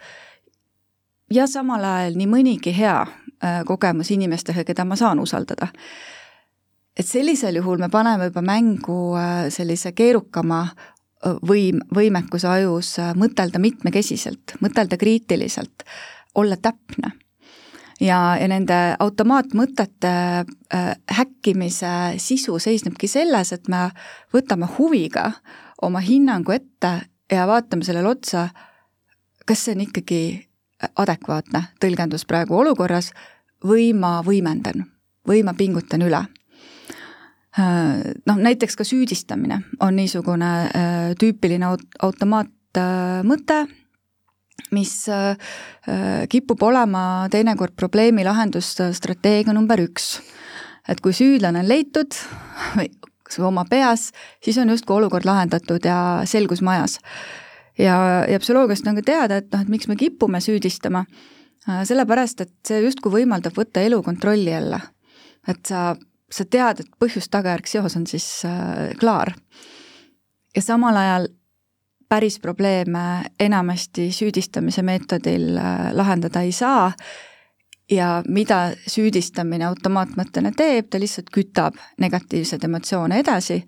[1.33, 5.67] ja samal ajal nii mõnigi hea äh, kogemus inimestega, keda ma saan usaldada.
[6.97, 13.59] et sellisel juhul me paneme juba mängu äh, sellise keerukama äh, võim, võimekuse ajus mõtelda
[13.59, 15.83] mitmekesiselt, mõtelda kriitiliselt,
[16.35, 17.11] olla täpne.
[18.01, 20.13] Ja, ja nende automaatmõtete
[20.73, 23.89] äh, häkkimise sisu seisnebki selles, et me
[24.33, 25.31] võtame huviga
[25.81, 26.93] oma hinnangu ette
[27.31, 28.49] ja vaatame sellele otsa,
[29.45, 30.21] kas see on ikkagi
[30.95, 33.11] adekvaatne tõlgendus praegu olukorras
[33.65, 34.85] või ma võimendan
[35.27, 36.21] või ma pingutan üle.
[37.55, 41.69] Noh, näiteks ka süüdistamine on niisugune äh, tüüpiline
[42.03, 43.61] automaatmõte,
[44.71, 45.35] mis äh,
[46.29, 50.19] kipub olema teinekord probleemi lahendusstrateegia number üks.
[50.87, 52.17] et kui süüdlane on leitud
[52.77, 52.91] või
[53.45, 54.11] oma peas,
[54.43, 56.99] siis on justkui olukord lahendatud ja selgus majas
[57.79, 61.05] ja, ja psühholoogiast on ka teada, et noh, et miks me kipume süüdistama,
[61.67, 64.79] äh, sellepärast et see justkui võimaldab võtta elu kontrolli alla.
[65.47, 65.91] et sa,
[66.31, 69.35] sa tead, et põhjus-tagajärg seos on siis äh, klaar.
[70.55, 71.27] ja samal ajal
[72.09, 76.91] päris probleeme enamasti süüdistamise meetodil äh, lahendada ei saa.
[77.91, 83.61] Ja mida süüdistamine automaatmõttena teeb, ta lihtsalt kütab negatiivseid emotsioone edasi.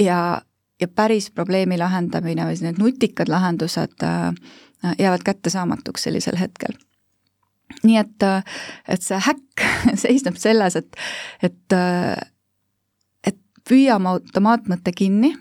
[0.00, 0.40] Ja
[0.80, 4.34] ja päris probleemi lahendamine või need nutikad lahendused äh,
[4.98, 6.74] jäävad kättesaamatuks sellisel hetkel.
[7.82, 8.44] nii et, äh,
[8.88, 9.64] et see häkk
[10.04, 10.96] seisneb selles, et,
[11.42, 11.76] et,
[13.24, 15.32] et püüame automaatmõtte kinni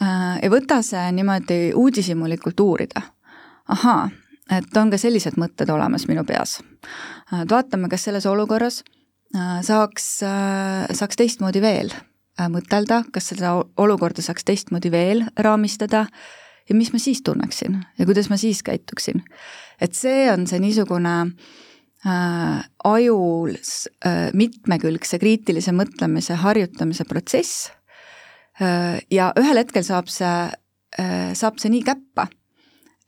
[0.00, 3.02] ja võta see niimoodi uudishimulikult uurida.
[3.68, 4.10] ahaa,
[4.50, 6.60] et on ka sellised mõtted olemas minu peas.
[7.42, 8.82] et vaatame, kas selles olukorras
[9.62, 10.20] saaks,
[10.92, 11.94] saaks teistmoodi veel
[12.36, 16.02] Äh, mõtelda, kas seda olukorda saaks teistmoodi veel raamistada
[16.68, 19.22] ja mis ma siis tunneksin ja kuidas ma siis käituksin.
[19.80, 21.14] et see on see niisugune
[22.04, 27.75] äh, ajus äh, mitmekülgse kriitilise mõtlemise harjutamise protsess äh,
[29.10, 30.34] ja ühel hetkel saab see
[31.00, 32.26] äh,, saab see nii käppa,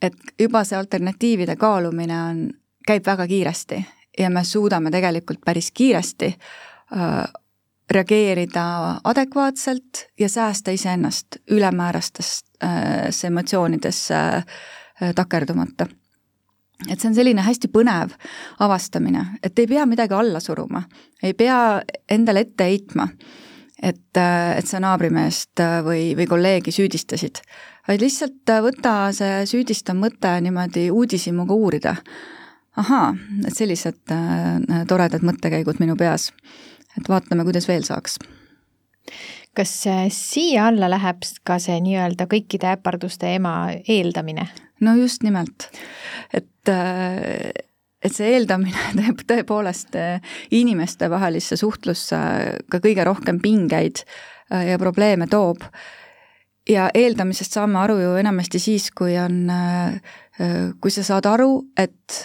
[0.02, 2.42] et juba see alternatiivide kaalumine on,
[2.86, 3.78] käib väga kiiresti
[4.18, 6.26] ja me suudame tegelikult päris kiiresti
[6.96, 7.32] äh,
[7.90, 14.44] reageerida adekvaatselt ja säästa iseennast ülemäärastesse äh, emotsioonidesse äh,
[15.14, 15.86] takerdumata.
[16.88, 18.12] et see on selline hästi põnev
[18.62, 20.82] avastamine, et ei pea midagi alla suruma,
[21.22, 23.08] ei pea endale ette heitma,
[23.82, 27.42] et, äh, et sa naabrimeest või, või kolleegi süüdistasid,
[27.88, 31.96] vaid lihtsalt võta see süüdistav mõte niimoodi uudishimuga uurida.
[32.78, 33.14] ahaa,
[33.46, 34.12] et sellised
[34.86, 36.30] toredad mõttekäigud minu peas
[36.98, 38.18] et vaatame, kuidas veel saaks
[39.58, 44.46] kas äh, siia alla läheb ka see nii-öelda kõikide äparduste ema eeldamine?
[44.84, 45.70] no just nimelt,
[46.32, 47.50] et, äh,
[48.02, 52.18] et see eeldamine teeb tõepoolest äh, inimestevahelisse suhtlusse
[52.70, 54.04] ka kõige rohkem pingeid
[54.48, 55.60] ja probleeme toob.
[56.68, 59.50] ja eeldamisest saame aru ju enamasti siis, kui on,
[60.80, 62.16] kui sa saad aru, et,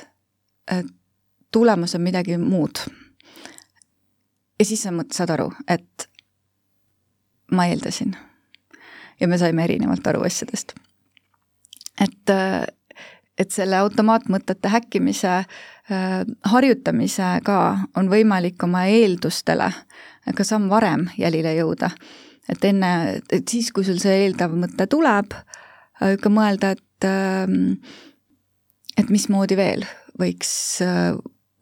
[0.72, 0.88] et
[1.52, 2.80] tulemus on midagi muud
[4.60, 6.08] ja siis sa saad aru, et
[7.52, 8.16] ma eeldasin.
[9.20, 10.74] ja me saime erinevalt aru asjadest.
[12.02, 12.34] et,
[13.38, 15.48] et selle automaatmõtete häkkimise äh,
[16.52, 17.60] harjutamisega
[17.98, 19.72] on võimalik oma eeldustele
[20.36, 21.90] ka samm varem jälile jõuda.
[22.50, 27.80] et enne, et siis, kui sul see eeldav mõte tuleb, äh, ikka mõelda, et ähm,
[28.98, 29.86] et mismoodi veel
[30.20, 30.54] võiks,
[30.86, 31.16] äh,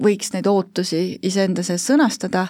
[0.04, 2.48] võiks neid ootusi iseenda sees sõnastada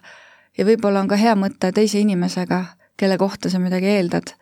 [0.57, 2.63] ja võib-olla on ka hea mõte teise inimesega,
[2.97, 4.33] kelle kohta sa midagi eeldad,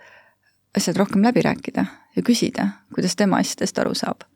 [0.78, 4.29] asjad rohkem läbi rääkida ja küsida, kuidas tema asjadest aru saab.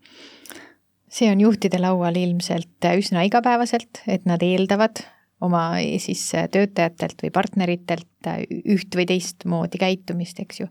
[1.14, 5.04] See on juhtide laual ilmselt üsna igapäevaselt, et nad eeldavad
[5.44, 8.30] oma siis töötajatelt või partneritelt
[8.72, 10.68] üht või teistmoodi käitumist, eks ju.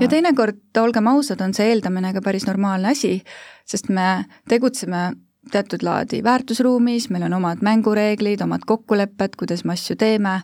[0.00, 3.16] ja teinekord, olgem ausad, on see eeldamine ka päris normaalne asi,
[3.66, 5.08] sest me tegutseme
[5.50, 10.38] teatud laadi väärtusruumis, meil on omad mängureeglid, omad kokkulepped, kuidas me asju teeme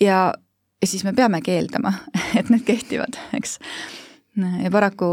[0.00, 0.32] ja,
[0.80, 1.92] ja siis me peamegi eeldama,
[2.38, 3.58] et need kehtivad, eks.
[4.38, 5.12] ja paraku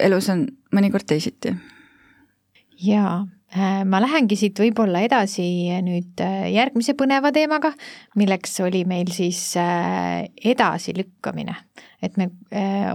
[0.00, 1.52] elus on mõnikord teisiti.
[2.80, 5.44] Jaa, äh, ma lähengi siit võib-olla edasi
[5.84, 7.72] nüüd äh, järgmise põneva teemaga,
[8.18, 11.56] milleks oli meil siis äh, edasilükkamine.
[12.00, 12.30] et me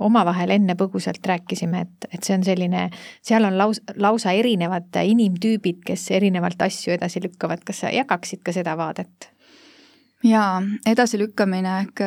[0.01, 2.87] omavahel enne põgusalt rääkisime, et, et see on selline,
[3.21, 8.55] seal on laus, lausa erinevad inimtüübid, kes erinevalt asju edasi lükkavad, kas sa jagaksid ka
[8.55, 9.29] seda vaadet?
[10.25, 10.57] jaa,
[10.89, 12.01] edasilükkamine ehk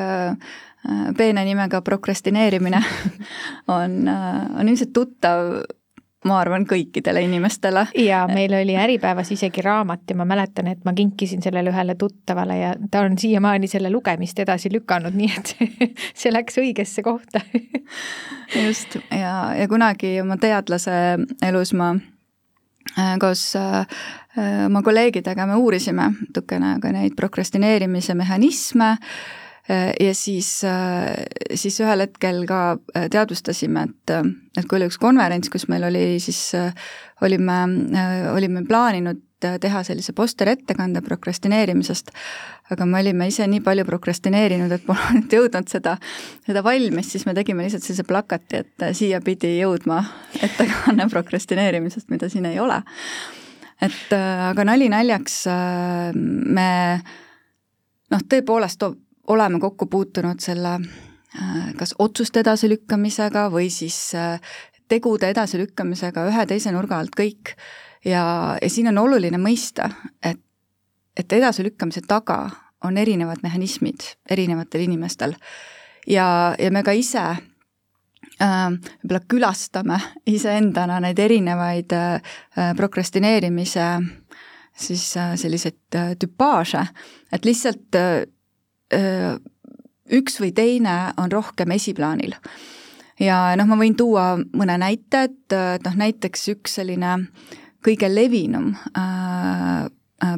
[1.19, 2.83] peene nimega prokrastineerimine
[3.79, 5.61] on, on ilmselt tuttav
[6.27, 7.87] ma arvan, kõikidele inimestele.
[8.03, 12.59] ja meil oli Äripäevas isegi raamat ja ma mäletan, et ma kinkisin sellele ühele tuttavale
[12.59, 15.55] ja ta on siiamaani selle lugemist edasi lükanud, nii et
[16.21, 17.43] see läks õigesse kohta
[18.67, 20.93] just, ja, ja kunagi oma teadlase
[21.47, 23.85] elus ma äh, koos äh,
[24.67, 29.48] oma kolleegidega me uurisime natukene ka neid prokrastineerimise mehhanisme Äh,
[30.01, 31.13] ja siis, äh,
[31.55, 32.61] siis ühel hetkel ka
[32.97, 34.13] äh, teadvustasime, et,
[34.57, 36.41] et kui oli üks konverents, kus meil oli siis,
[37.25, 37.59] olime,
[38.33, 42.11] olime plaaninud teha sellise posterettekande prokrastineerimisest,
[42.73, 45.95] aga me olime ise nii palju prokrastineerinud, et pole nüüd jõudnud seda,
[46.47, 50.01] seda valmis, siis me tegime lihtsalt sellise plakati, et siia pidi jõudma
[50.49, 52.81] ettekanne prokrastineerimisest, mida siin ei ole.
[53.85, 55.43] et aga nali naljaks,
[56.17, 56.71] me
[58.11, 58.89] noh, tõepoolest
[59.29, 64.41] oleme kokku puutunud selle äh, kas otsuste edasilükkamisega või siis äh,
[64.89, 67.57] tegude edasilükkamisega ühe teise nurga alt kõik.
[68.05, 69.91] ja, ja siin on oluline mõista,
[70.23, 70.41] et,
[71.17, 72.49] et edasilükkamise taga
[72.85, 75.35] on erinevad mehhanismid erinevatel inimestel.
[76.07, 77.39] ja, ja me ka ise äh,
[78.41, 81.93] võib-olla külastame iseendana neid erinevaid
[82.77, 83.91] prokrastineerimise
[84.79, 86.85] siis selliseid tüpaaže,
[87.33, 87.97] et lihtsalt
[88.95, 92.35] üks või teine on rohkem esiplaanil.
[93.21, 97.17] ja noh, ma võin tuua mõne näite, et, et noh, näiteks üks selline
[97.85, 99.87] kõige levinum äh,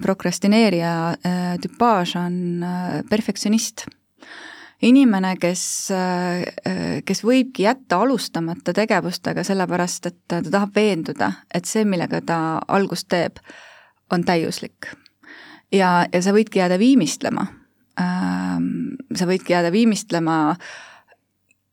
[0.02, 3.86] prokrastineerija äh, tüpaaž on äh, perfektsionist.
[4.82, 11.84] inimene, kes äh,, kes võibki jätta alustamata tegevustega sellepärast, et ta tahab veenduda, et see,
[11.84, 13.42] millega ta algust teeb,
[14.10, 14.88] on täiuslik.
[15.72, 17.59] ja, ja sa võidki jääda viimistlema
[18.00, 20.56] sa võidki jääda viimistlema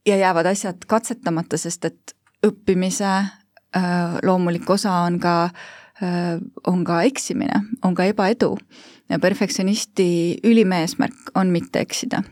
[0.07, 5.49] ja jäävad asjad katsetamata, sest et õppimise äh, loomulik osa on ka,
[6.03, 6.37] äh,
[6.67, 8.55] on ka eksimine, on ka ebaedu
[9.09, 10.09] ja perfektsionisti
[10.47, 12.23] ülim eesmärk on mitte eksida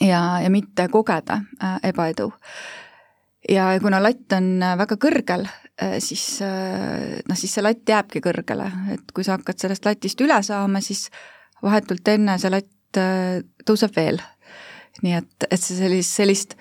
[0.00, 2.32] ja, ja mitte kogeda äh, ebaedu.
[3.48, 5.46] ja kuna latt on väga kõrgel,
[6.02, 10.80] siis noh, siis see latt jääbki kõrgele, et kui sa hakkad sellest latist üle saama,
[10.80, 11.10] siis
[11.62, 14.20] vahetult enne see latt tõuseb veel.
[15.02, 16.54] nii et, et see sellist, sellist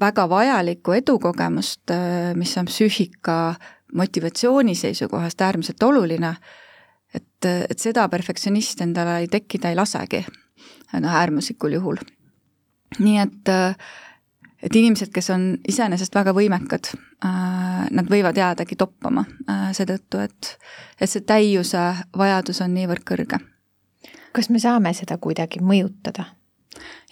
[0.00, 3.54] väga vajalikku edukogemust, äh, mis on psüühika
[3.94, 6.34] motivatsiooni seisukohast äärmiselt oluline,
[7.14, 10.24] et, et seda perfektsionist endale ei tekkida ei lasegi,
[11.00, 12.02] noh äärmuslikul juhul.
[12.98, 13.48] nii et,
[14.62, 16.92] et inimesed, kes on iseenesest väga võimekad,
[17.24, 19.24] äh, nad võivad jäädagi toppama
[19.72, 20.56] seetõttu, et,
[21.00, 23.40] et see täiuse vajadus on niivõrd kõrge
[24.36, 26.30] kas me saame seda kuidagi mõjutada?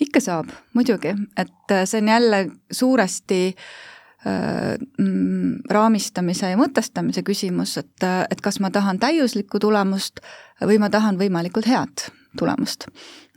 [0.04, 2.40] ikka saab, muidugi, et äh, see on jälle
[2.72, 10.20] suuresti äh, mm, raamistamise ja mõtestamise küsimus, et, äh, et kas ma tahan täiuslikku tulemust
[10.60, 12.08] või ma tahan võimalikult head
[12.38, 12.88] tulemust,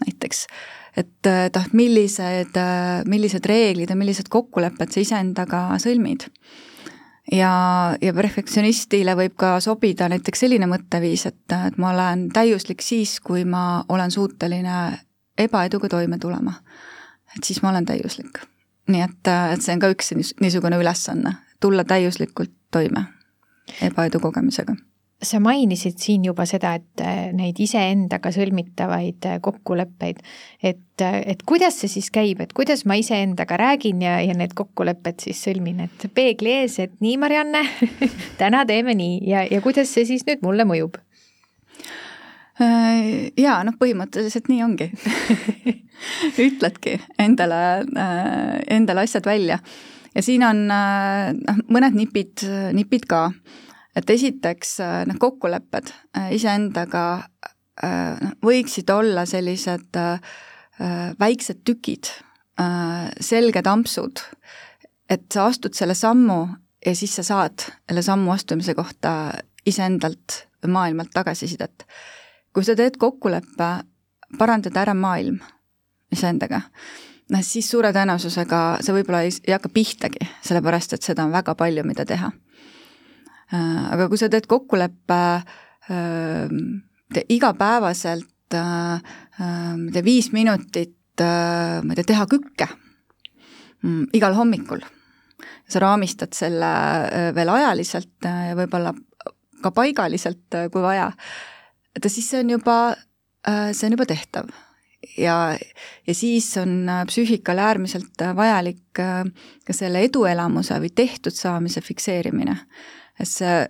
[0.04, 0.48] näiteks.
[0.98, 2.58] et noh, millised,
[3.06, 6.26] millised reeglid ja millised kokkulepped sa iseendaga sõlmid
[7.32, 7.52] ja,
[8.02, 13.46] ja perfektsionistile võib ka sobida näiteks selline mõtteviis, et, et ma olen täiuslik siis, kui
[13.46, 14.78] ma olen suuteline
[15.38, 16.54] ebaeduga toime tulema.
[17.36, 18.42] et siis ma olen täiuslik.
[18.88, 23.06] nii et, et see on ka üks niisugune ülesanne, tulla täiuslikult toime
[23.82, 24.76] ebaedu kogemisega
[25.24, 30.22] sa mainisid siin juba seda, et äh, neid iseendaga sõlmitavaid äh, kokkuleppeid,
[30.62, 34.54] et, äh, et kuidas see siis käib, et kuidas ma iseendaga räägin ja, ja need
[34.58, 37.64] kokkulepped siis sõlmin, et peegli ees, et nii, Marianne
[38.42, 39.20] täna teeme nii.
[39.28, 41.02] Ja, ja kuidas see siis nüüd mulle mõjub?
[42.58, 44.88] jaa, noh, põhimõtteliselt nii ongi.
[46.48, 47.60] Ütledki endale,
[48.74, 49.60] endale asjad välja.
[50.18, 52.42] Ja siin on noh, mõned nipid,
[52.74, 53.28] nipid ka
[53.98, 57.08] et esiteks äh, noh, kokkulepped äh, iseendaga
[58.42, 59.94] võiksid olla sellised
[61.22, 62.10] väiksed tükid,
[63.22, 64.24] selged ampsud,
[65.06, 66.40] et sa astud selle sammu
[66.86, 69.12] ja siis sa saad selle sammu astumise kohta
[69.68, 71.86] iseendalt või maailmalt tagasisidet.
[72.54, 73.70] kui sa teed kokkuleppe
[74.38, 75.38] parandada ära maailm
[76.12, 76.62] iseendaga,
[77.30, 81.56] noh siis suure tõenäosusega sa võib-olla ei, ei hakka pihtagi, sellepärast et seda on väga
[81.56, 82.32] palju, mida teha.
[83.48, 86.52] Äh, aga kui sa teed kokkuleppe äh,
[87.32, 92.68] igapäevaselt äh, ma ei tea, viis minutit, ma ei tea, teha kükke
[93.86, 94.84] mm, igal hommikul,
[95.70, 96.70] sa raamistad selle
[97.38, 98.92] veel ajaliselt ja võib-olla
[99.64, 101.08] ka paigaliselt, kui vaja,
[101.96, 102.78] et siis see on juba,
[103.48, 104.52] see on juba tehtav.
[105.18, 105.56] Ja,
[106.08, 112.58] ja siis on äh, psüühikal äärmiselt vajalik ka selle eduelamuse või tehtud saamise fikseerimine.
[113.24, 113.68] See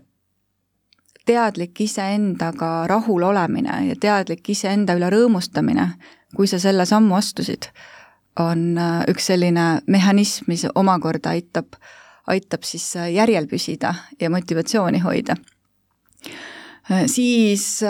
[1.27, 5.89] teadlik iseendaga rahul olemine ja teadlik iseenda üle rõõmustamine,
[6.35, 7.69] kui sa selle sammu astusid,
[8.39, 8.79] on
[9.11, 11.75] üks selline mehhanism, mis omakorda aitab,
[12.27, 15.35] aitab siis järjel püsida ja motivatsiooni hoida.
[17.05, 17.83] siis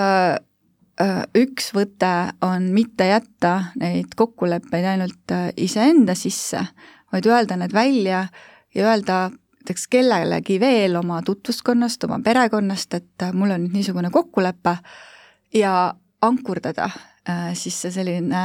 [0.97, 2.09] Äh, üks võte
[2.41, 6.63] on mitte jätta neid kokkuleppeid ainult äh, iseenda sisse,
[7.13, 8.23] vaid öelda need välja
[8.73, 9.17] ja öelda
[9.67, 14.77] näiteks kellelegi veel oma tutvuskonnast, oma perekonnast, et äh, mul on nüüd niisugune kokkulepe
[15.53, 16.89] ja ankurdada
[17.53, 18.43] siis see selline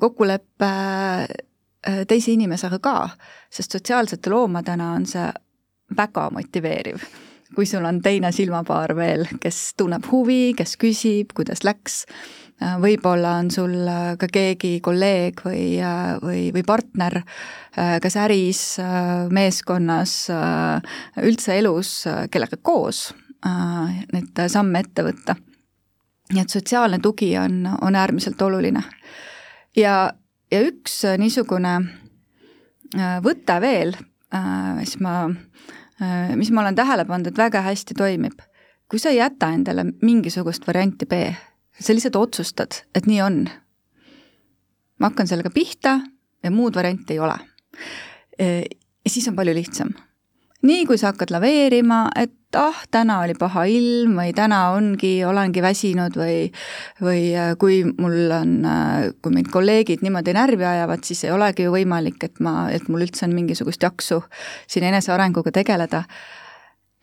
[0.00, 0.68] kokkulepe
[2.08, 3.08] teise inimesega ka,
[3.48, 5.24] sest sotsiaalsete loomadena on see
[5.96, 7.06] väga motiveeriv.
[7.54, 12.47] Kui sul on teine silmapaar veel, kes tunneb huvi, kes küsib, kuidas läks, äh,
[12.82, 17.22] võib-olla on sul äh, ka keegi kolleeg või, äh, või, või partner
[17.78, 18.60] kas äris,
[19.30, 20.12] meeskonnas,
[21.22, 21.90] üldse elus,
[22.32, 23.12] kellega koos
[23.46, 25.36] neid samme ette võtta.
[26.32, 28.82] nii et sotsiaalne tugi on, on äärmiselt oluline.
[29.76, 30.10] ja,
[30.50, 31.76] ja üks niisugune
[33.22, 33.94] võte veel,
[34.80, 35.14] mis ma
[36.02, 38.38] Äh, mis ma olen tähele pannud, et väga hästi toimib.
[38.88, 41.16] kui sa ei jäta endale mingisugust varianti B,
[41.80, 43.46] sa lihtsalt otsustad, et nii on.
[44.98, 46.00] ma hakkan sellega pihta
[46.42, 47.38] ja muud varianti ei ole.
[48.40, 48.64] Äh,
[49.04, 49.94] ja siis on palju lihtsam
[50.66, 55.62] nii kui sa hakkad laveerima, et ah, täna oli paha ilm või täna ongi, olengi
[55.62, 56.48] väsinud või
[57.04, 61.68] või äh, kui mul on, äh, kui mind kolleegid niimoodi närvi ajavad, siis ei olegi
[61.68, 64.22] ju võimalik, et ma, et mul üldse on mingisugust jaksu
[64.66, 66.04] siin enesearenguga tegeleda.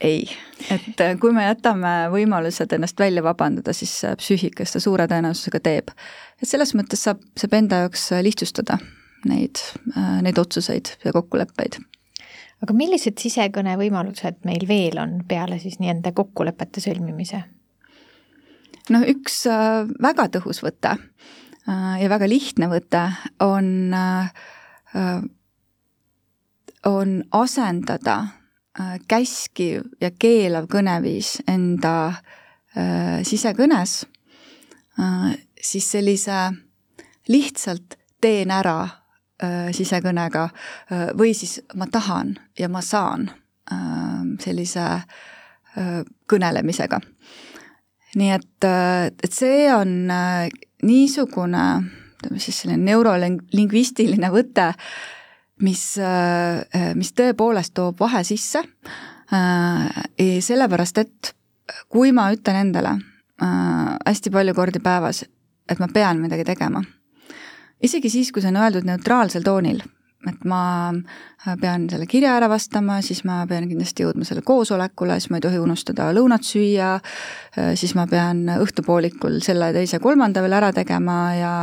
[0.02, 0.28] Ei,
[0.72, 5.96] et äh, kui me jätame võimalused ennast välja vabandada, siis psüühika seda suure tõenäosusega teeb.
[6.42, 8.80] et selles mõttes saab, saab enda jaoks lihtsustada
[9.26, 9.62] neid,
[10.22, 11.80] neid otsuseid ja kokkuleppeid
[12.64, 17.44] aga millised sisekõne võimalused meil veel on peale siis nii-öelda kokkulepete sõlmimise?
[18.94, 23.04] no üks äh, väga tõhus võte äh, ja väga lihtne võte
[23.44, 23.68] on
[23.98, 24.46] äh,,
[26.86, 28.34] on asendada äh,
[29.08, 34.02] käskiv ja keelav kõneviis enda äh, sisekõnes
[35.00, 36.50] äh, siis sellise
[37.32, 39.06] lihtsalt teen ära
[39.44, 43.28] Äh, sisekõnega äh, või siis ma tahan ja ma saan
[43.72, 44.86] äh, sellise
[46.32, 47.02] kõnelemisega.
[48.16, 49.90] nii et, et see on
[50.88, 51.64] niisugune,
[52.16, 54.70] ütleme siis selline neurolingvistiline võte,
[55.62, 55.84] mis,
[56.96, 58.64] mis tõepoolest toob vahe sisse,
[60.48, 61.32] sellepärast et
[61.90, 62.98] kui ma ütlen endale
[63.40, 65.24] hästi palju kordi päevas,
[65.70, 66.84] et ma pean midagi tegema
[67.84, 69.82] isegi siis, kui see on öeldud neutraalsel toonil,
[70.30, 70.92] et ma
[71.62, 75.46] pean selle kirja ära vastama, siis ma pean kindlasti jõudma selle koosolekule, siis ma ei
[75.46, 76.96] tohi unustada lõunat süüa,
[77.78, 81.56] siis ma pean õhtupoolikul selle, teise, kolmanda veel ära tegema ja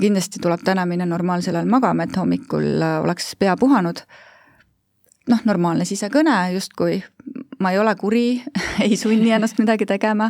[0.00, 4.04] kindlasti tuleb täna minna normaalsel ajal magama, et hommikul oleks pea puhanud.
[5.24, 6.98] noh, normaalne sisekõne justkui,
[7.64, 8.42] ma ei ole kuri
[8.84, 10.28] ei sunni ennast midagi tegema,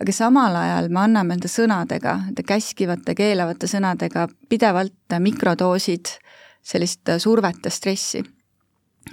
[0.00, 6.16] aga samal ajal me anname enda sõnadega, nende käskivate, keelavate sõnadega pidevalt mikrodoosid
[6.62, 8.22] sellist survet ja stressi.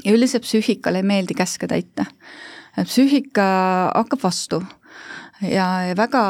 [0.05, 2.05] ja üldiselt psüühikale ei meeldi käske täita.
[2.77, 3.49] psüühika
[3.95, 4.61] hakkab vastu
[5.41, 6.23] ja, ja väga,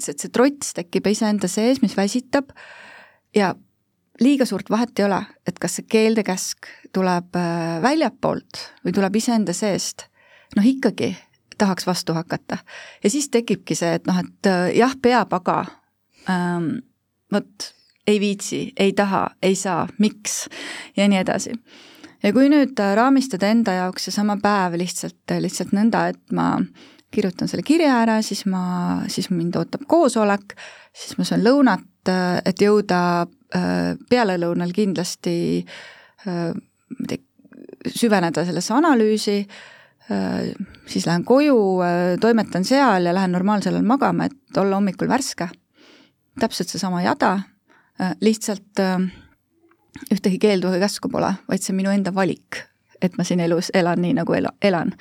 [0.00, 2.52] see, see trots tekib iseenda sees, mis väsitab
[3.36, 3.54] ja
[4.20, 7.36] liiga suurt vahet ei ole, et kas see keeldekäsk tuleb
[7.82, 10.08] väljapoolt või tuleb iseenda seest,
[10.56, 11.14] noh ikkagi
[11.60, 12.58] tahaks vastu hakata.
[13.04, 15.58] ja siis tekibki see, et noh, et äh, jah, peab, aga
[16.30, 16.72] ähm,
[17.32, 17.70] vot
[18.10, 20.44] ei viitsi, ei taha, ei saa, miks
[20.96, 21.54] ja nii edasi.
[22.22, 26.52] ja kui nüüd äh, raamistada enda jaoks seesama päev lihtsalt, lihtsalt nõnda, et ma
[27.10, 30.54] kirjutan selle kirja ära, siis ma, siis mind ootab koosolek,
[30.94, 31.86] siis ma söön lõunat,
[32.46, 35.34] et jõuda pealelõunal kindlasti
[36.24, 36.54] ma
[37.02, 37.24] ei tea,
[37.90, 39.36] süveneda sellesse analüüsi,
[40.90, 41.56] siis lähen koju,
[42.20, 45.48] toimetan seal ja lähen normaalsel ajal magama, et olla hommikul värske.
[46.40, 47.40] täpselt seesama jada,
[48.20, 48.80] lihtsalt
[50.14, 52.62] ühtegi keeldu või käsku pole, vaid see on minu enda valik,
[53.02, 54.94] et ma siin elus elan nii, nagu ela, elan.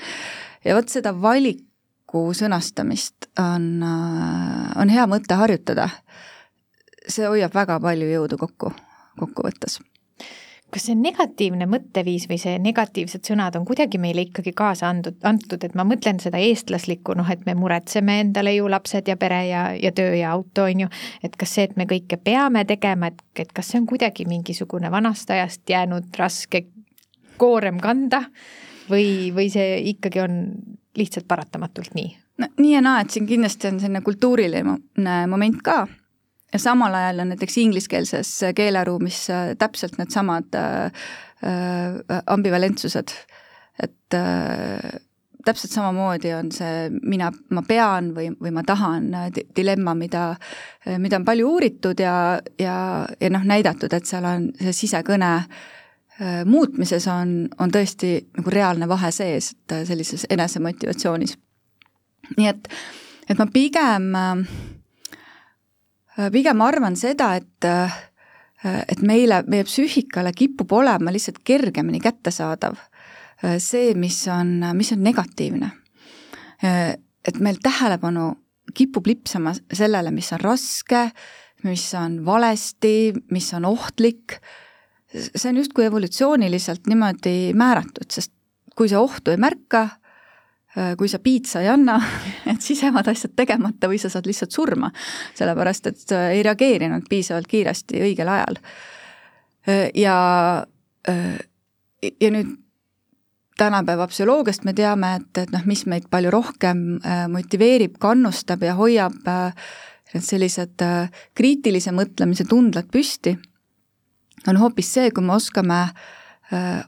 [0.65, 5.89] ja vot seda valiku sõnastamist on, on hea mõte harjutada.
[7.07, 8.73] see hoiab väga palju jõudu kokku,
[9.19, 9.79] kokkuvõttes
[10.73, 15.63] kas see negatiivne mõtteviis või see negatiivsed sõnad on kuidagi meile ikkagi kaasa andud, antud,
[15.65, 19.63] et ma mõtlen seda eestlaslikku, noh, et me muretseme endale ju lapsed ja pere ja,
[19.77, 20.91] ja töö ja auto, on ju,
[21.25, 24.91] et kas see, et me kõike peame tegema, et, et kas see on kuidagi mingisugune
[24.93, 26.65] vanast ajast jäänud raske
[27.39, 28.25] koorem kanda
[28.89, 30.41] või, või see ikkagi on
[30.97, 32.11] lihtsalt paratamatult nii?
[32.39, 34.77] no nii ja naa, et siin kindlasti on selline kultuuriline
[35.27, 35.81] moment ka
[36.53, 43.13] ja samal ajal on näiteks ingliskeelses keeleruumis äh, täpselt needsamad äh, äh, ambivalentsused,
[43.83, 44.15] et
[45.45, 49.05] täpselt samamoodi on see mina, ma pean või, või ma tahan
[49.55, 50.23] dilemma, mida,
[50.99, 52.15] mida on palju uuritud ja,
[52.59, 52.79] ja,
[53.21, 55.31] ja noh, näidatud, et seal on see sisekõne
[56.45, 61.37] muutmises on, on tõesti nagu reaalne vahe sees, et sellises enesemotivatsioonis.
[62.35, 62.67] nii et,
[63.29, 64.43] et ma pigem äh,
[66.19, 67.95] Äh, pigem arvan seda, et äh,
[68.91, 75.03] et meile, meie psüühikale kipub olema lihtsalt kergemini kättesaadav äh, see, mis on, mis on
[75.05, 75.69] negatiivne.
[76.59, 78.33] Et meil tähelepanu
[78.75, 81.05] kipub lipsama sellele, mis on raske,
[81.63, 84.35] mis on valesti, mis on ohtlik,
[85.13, 88.33] see on justkui evolutsiooniliselt niimoodi määratud, sest
[88.75, 89.85] kui sa ohtu ei märka,
[90.97, 91.97] kui sa piitsa ei anna,
[92.51, 94.91] et siis jäävad asjad tegemata või sa saad lihtsalt surma,
[95.37, 98.59] sellepärast et ei reageerinud piisavalt kiiresti õigel ajal.
[99.69, 100.17] Äh, ja,
[101.09, 101.39] äh,
[102.21, 102.53] ja nüüd
[103.59, 106.83] tänapäeva psühholoogiast me teame, et, et noh, mis meid palju rohkem
[107.27, 109.17] motiveerib, kannustab ja hoiab
[110.13, 110.79] need sellised
[111.35, 113.33] kriitilise mõtlemise tundlad püsti,
[114.47, 115.81] on hoopis see, kui me oskame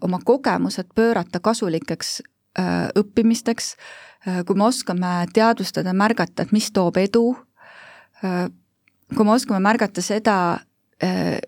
[0.07, 2.40] oma kogemused pöörata kasulikeks Äh,
[2.97, 3.75] õppimisteks,
[4.27, 7.35] äh, kui me oskame teadvustada, märgata, et mis toob edu,
[8.23, 8.49] äh,
[9.15, 10.35] kui me oskame märgata seda,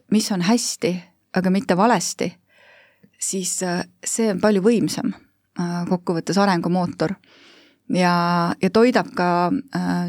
[0.09, 0.89] mis on hästi,
[1.37, 2.25] aga mitte valesti,
[3.21, 5.11] siis see on palju võimsam
[5.85, 7.13] kokkuvõttes arengumootor.
[7.93, 8.15] ja,
[8.57, 9.27] ja toidab ka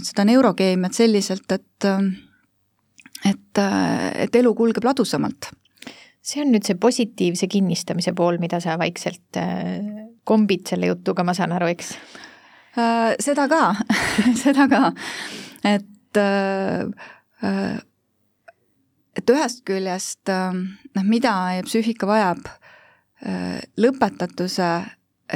[0.01, 1.85] seda neurokeemiat selliselt, et
[3.29, 5.51] et, et elu kulgeb ladusamalt
[6.25, 11.35] see on nüüd see positiivse kinnistamise pool, mida sa vaikselt äh, kombid selle jutuga, ma
[11.37, 11.95] saan aru, eks?
[12.79, 13.75] Äh, seda ka
[14.43, 14.83] seda ka,
[15.69, 17.77] et äh,
[19.15, 22.49] et ühest küljest noh, mida psüühika vajab,
[23.79, 24.71] lõpetatuse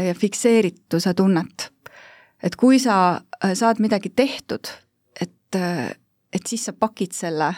[0.03, 1.69] ja fikseerituse tunnet.
[2.43, 3.21] et kui sa
[3.55, 4.73] saad midagi tehtud,
[5.21, 5.59] et,
[6.33, 7.53] et siis sa pakid selle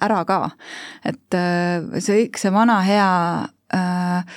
[0.00, 0.50] ära ka.
[1.04, 3.08] et äh, see, see vana hea
[3.74, 4.28] äh, ähm,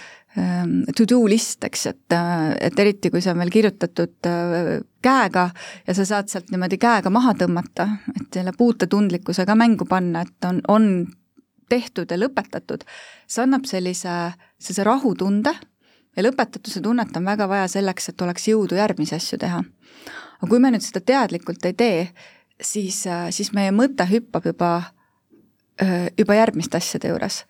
[0.96, 4.30] to-do list, eks, et, äh, et eriti, kui see on veel kirjutatud
[5.02, 5.46] käega
[5.88, 10.62] ja sa saad sealt niimoodi käega maha tõmmata, et selle puutetundlikkusega mängu panna, et on,
[10.68, 10.90] on
[11.70, 12.86] tehtud ja lõpetatud,
[13.30, 14.16] see annab sellise,
[14.60, 15.54] sellise rahutunde
[16.18, 19.64] ja lõpetatuse tunnet on väga vaja selleks, et oleks jõudu järgmisi asju teha.
[20.40, 22.08] aga kui me nüüd seda teadlikult ei tee,
[22.62, 24.72] siis, siis meie mõte hüppab juba
[26.18, 27.46] juba järgmiste asjade juures.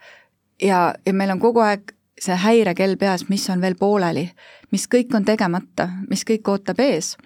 [0.61, 4.29] ja, ja meil on kogu aeg see häirekell peas, mis on veel pooleli,
[4.71, 7.17] mis kõik on tegemata, mis kõik ootab ees.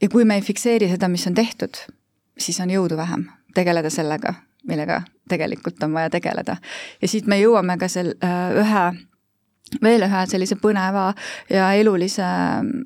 [0.00, 1.76] ja kui me ei fikseeri seda, mis on tehtud,
[2.38, 4.34] siis on jõudu vähem tegeleda sellega,
[4.68, 6.56] millega tegelikult on vaja tegeleda.
[7.02, 8.14] ja siit me jõuame ka sel
[8.64, 8.84] ühe
[9.82, 11.14] veel ühe sellise põneva
[11.50, 12.26] ja elulise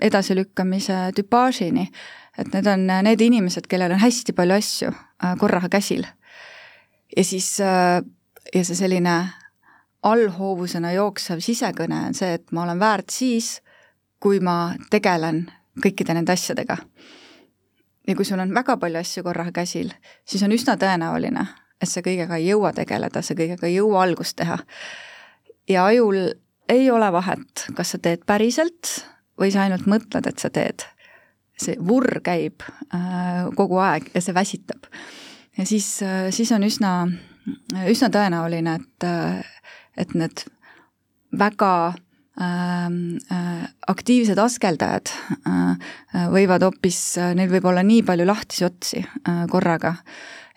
[0.00, 1.88] edasilükkamise tüpaažini,
[2.38, 4.92] et need on need inimesed, kellel on hästi palju asju
[5.40, 6.06] korraga käsil
[7.16, 8.02] ja siis äh,
[8.54, 9.16] ja see selline
[10.06, 13.60] allhoovusena jooksev sisekõne on see, et ma olen väärt siis,
[14.22, 15.46] kui ma tegelen
[15.82, 16.76] kõikide nende asjadega.
[18.06, 19.90] ja kui sul on väga palju asju korraga käsil,
[20.24, 21.46] siis on üsna tõenäoline,
[21.82, 24.58] et sa kõigega ei jõua tegeleda, sa kõigega ei jõua algust teha.
[25.68, 26.32] ja ajul
[26.68, 29.06] ei ole vahet, kas sa teed päriselt
[29.40, 30.86] või sa ainult mõtled, et sa teed.
[31.56, 32.62] see vurr käib
[32.94, 34.86] äh, kogu aeg ja see väsitab
[35.58, 36.00] ja siis,
[36.30, 36.92] siis on üsna,
[37.88, 39.06] üsna tõenäoline, et,
[39.96, 40.44] et need
[41.36, 41.72] väga
[43.88, 45.12] aktiivsed askeldajad
[46.32, 46.98] võivad hoopis,
[47.36, 49.00] neil võib olla nii palju lahtisi otsi
[49.48, 49.94] korraga,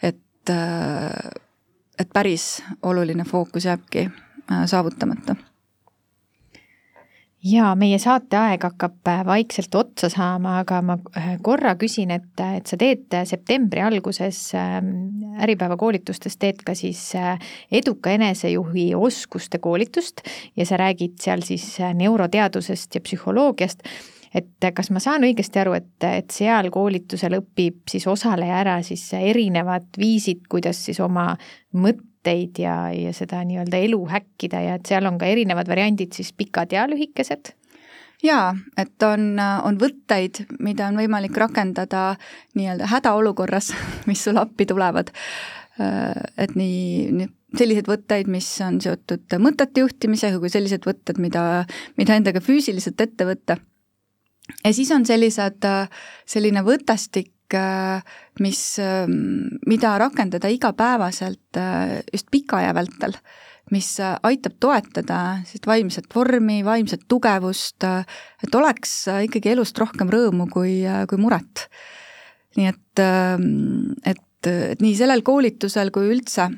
[0.04, 2.50] et, et päris
[2.84, 4.10] oluline fookus jääbki
[4.68, 5.38] saavutamata
[7.46, 12.68] jaa, meie saateaeg hakkab äh, vaikselt otsa saama, aga ma äh, korra küsin, et, et
[12.68, 14.92] sa teed septembri alguses ähm,
[15.40, 17.40] Äripäeva koolitustes, teed ka siis äh,
[17.72, 20.26] eduka enesejuhi oskuste koolitust
[20.60, 23.86] ja sa räägid seal siis neuroteadusest ja psühholoogiast.
[24.36, 29.08] Et kas ma saan õigesti aru, et, et seal koolitusel õpib siis osaleja ära siis
[29.18, 31.32] erinevad viisid, kuidas siis oma
[31.74, 36.14] mõt-, mõtteid ja, ja seda nii-öelda elu häkkida ja et seal on ka erinevad variandid
[36.14, 37.56] siis pikad ja lühikesed?
[38.22, 42.18] jaa, et on, on võtteid, mida on võimalik rakendada
[42.56, 43.72] nii-öelda hädaolukorras,
[44.10, 45.14] mis sulle appi tulevad.
[45.80, 51.64] Et nii, nii selliseid võtteid, mis on seotud mõtete juhtimisega, kui sellised võtted, mida,
[51.96, 53.56] mida endaga füüsiliselt ette võtta.
[54.66, 55.64] ja siis on sellised,
[56.28, 57.39] selline võtestik Äh,
[58.40, 63.16] mis, ähm, mida rakendada igapäevaselt äh, just pika aja vältel,
[63.72, 67.86] mis äh, aitab toetada sellist vaimset vormi, vaimset tugevust,
[68.44, 68.94] et oleks
[69.26, 71.68] ikkagi elust rohkem rõõmu kui, kui muret.
[72.58, 76.50] nii et, ähm, et, et nii sellel koolitusel kui üldse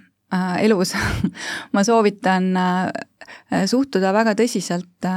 [0.64, 0.94] elus
[1.76, 2.54] ma soovitan
[3.68, 5.08] suhtuda väga tõsiselt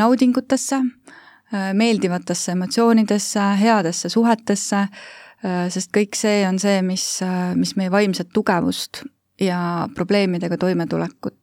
[0.00, 1.17] naudingutesse, Äh,
[1.52, 8.32] meeldivatesse emotsioonidesse, headesse suhetesse, äh, sest kõik see on see, mis, äh, mis meie vaimset
[8.34, 9.02] tugevust
[9.40, 11.36] ja probleemidega toimetulekut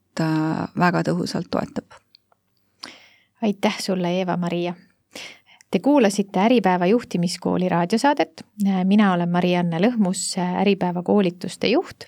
[0.78, 1.98] väga tõhusalt toetab.
[3.42, 4.74] aitäh sulle, Eeva-Maria!
[5.70, 8.44] Te kuulasite Äripäeva juhtimiskooli raadiosaadet,
[8.84, 12.06] mina olen Marianne Lõhmus, Äripäeva koolituste juht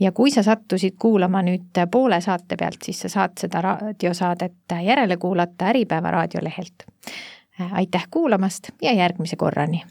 [0.00, 5.16] ja kui sa sattusid kuulama nüüd poole saate pealt, siis sa saad seda raadiosaadet järele
[5.16, 6.86] kuulata Äripäeva raadiolehelt
[7.72, 9.82] aitäh kuulamast ja järgmise korrani!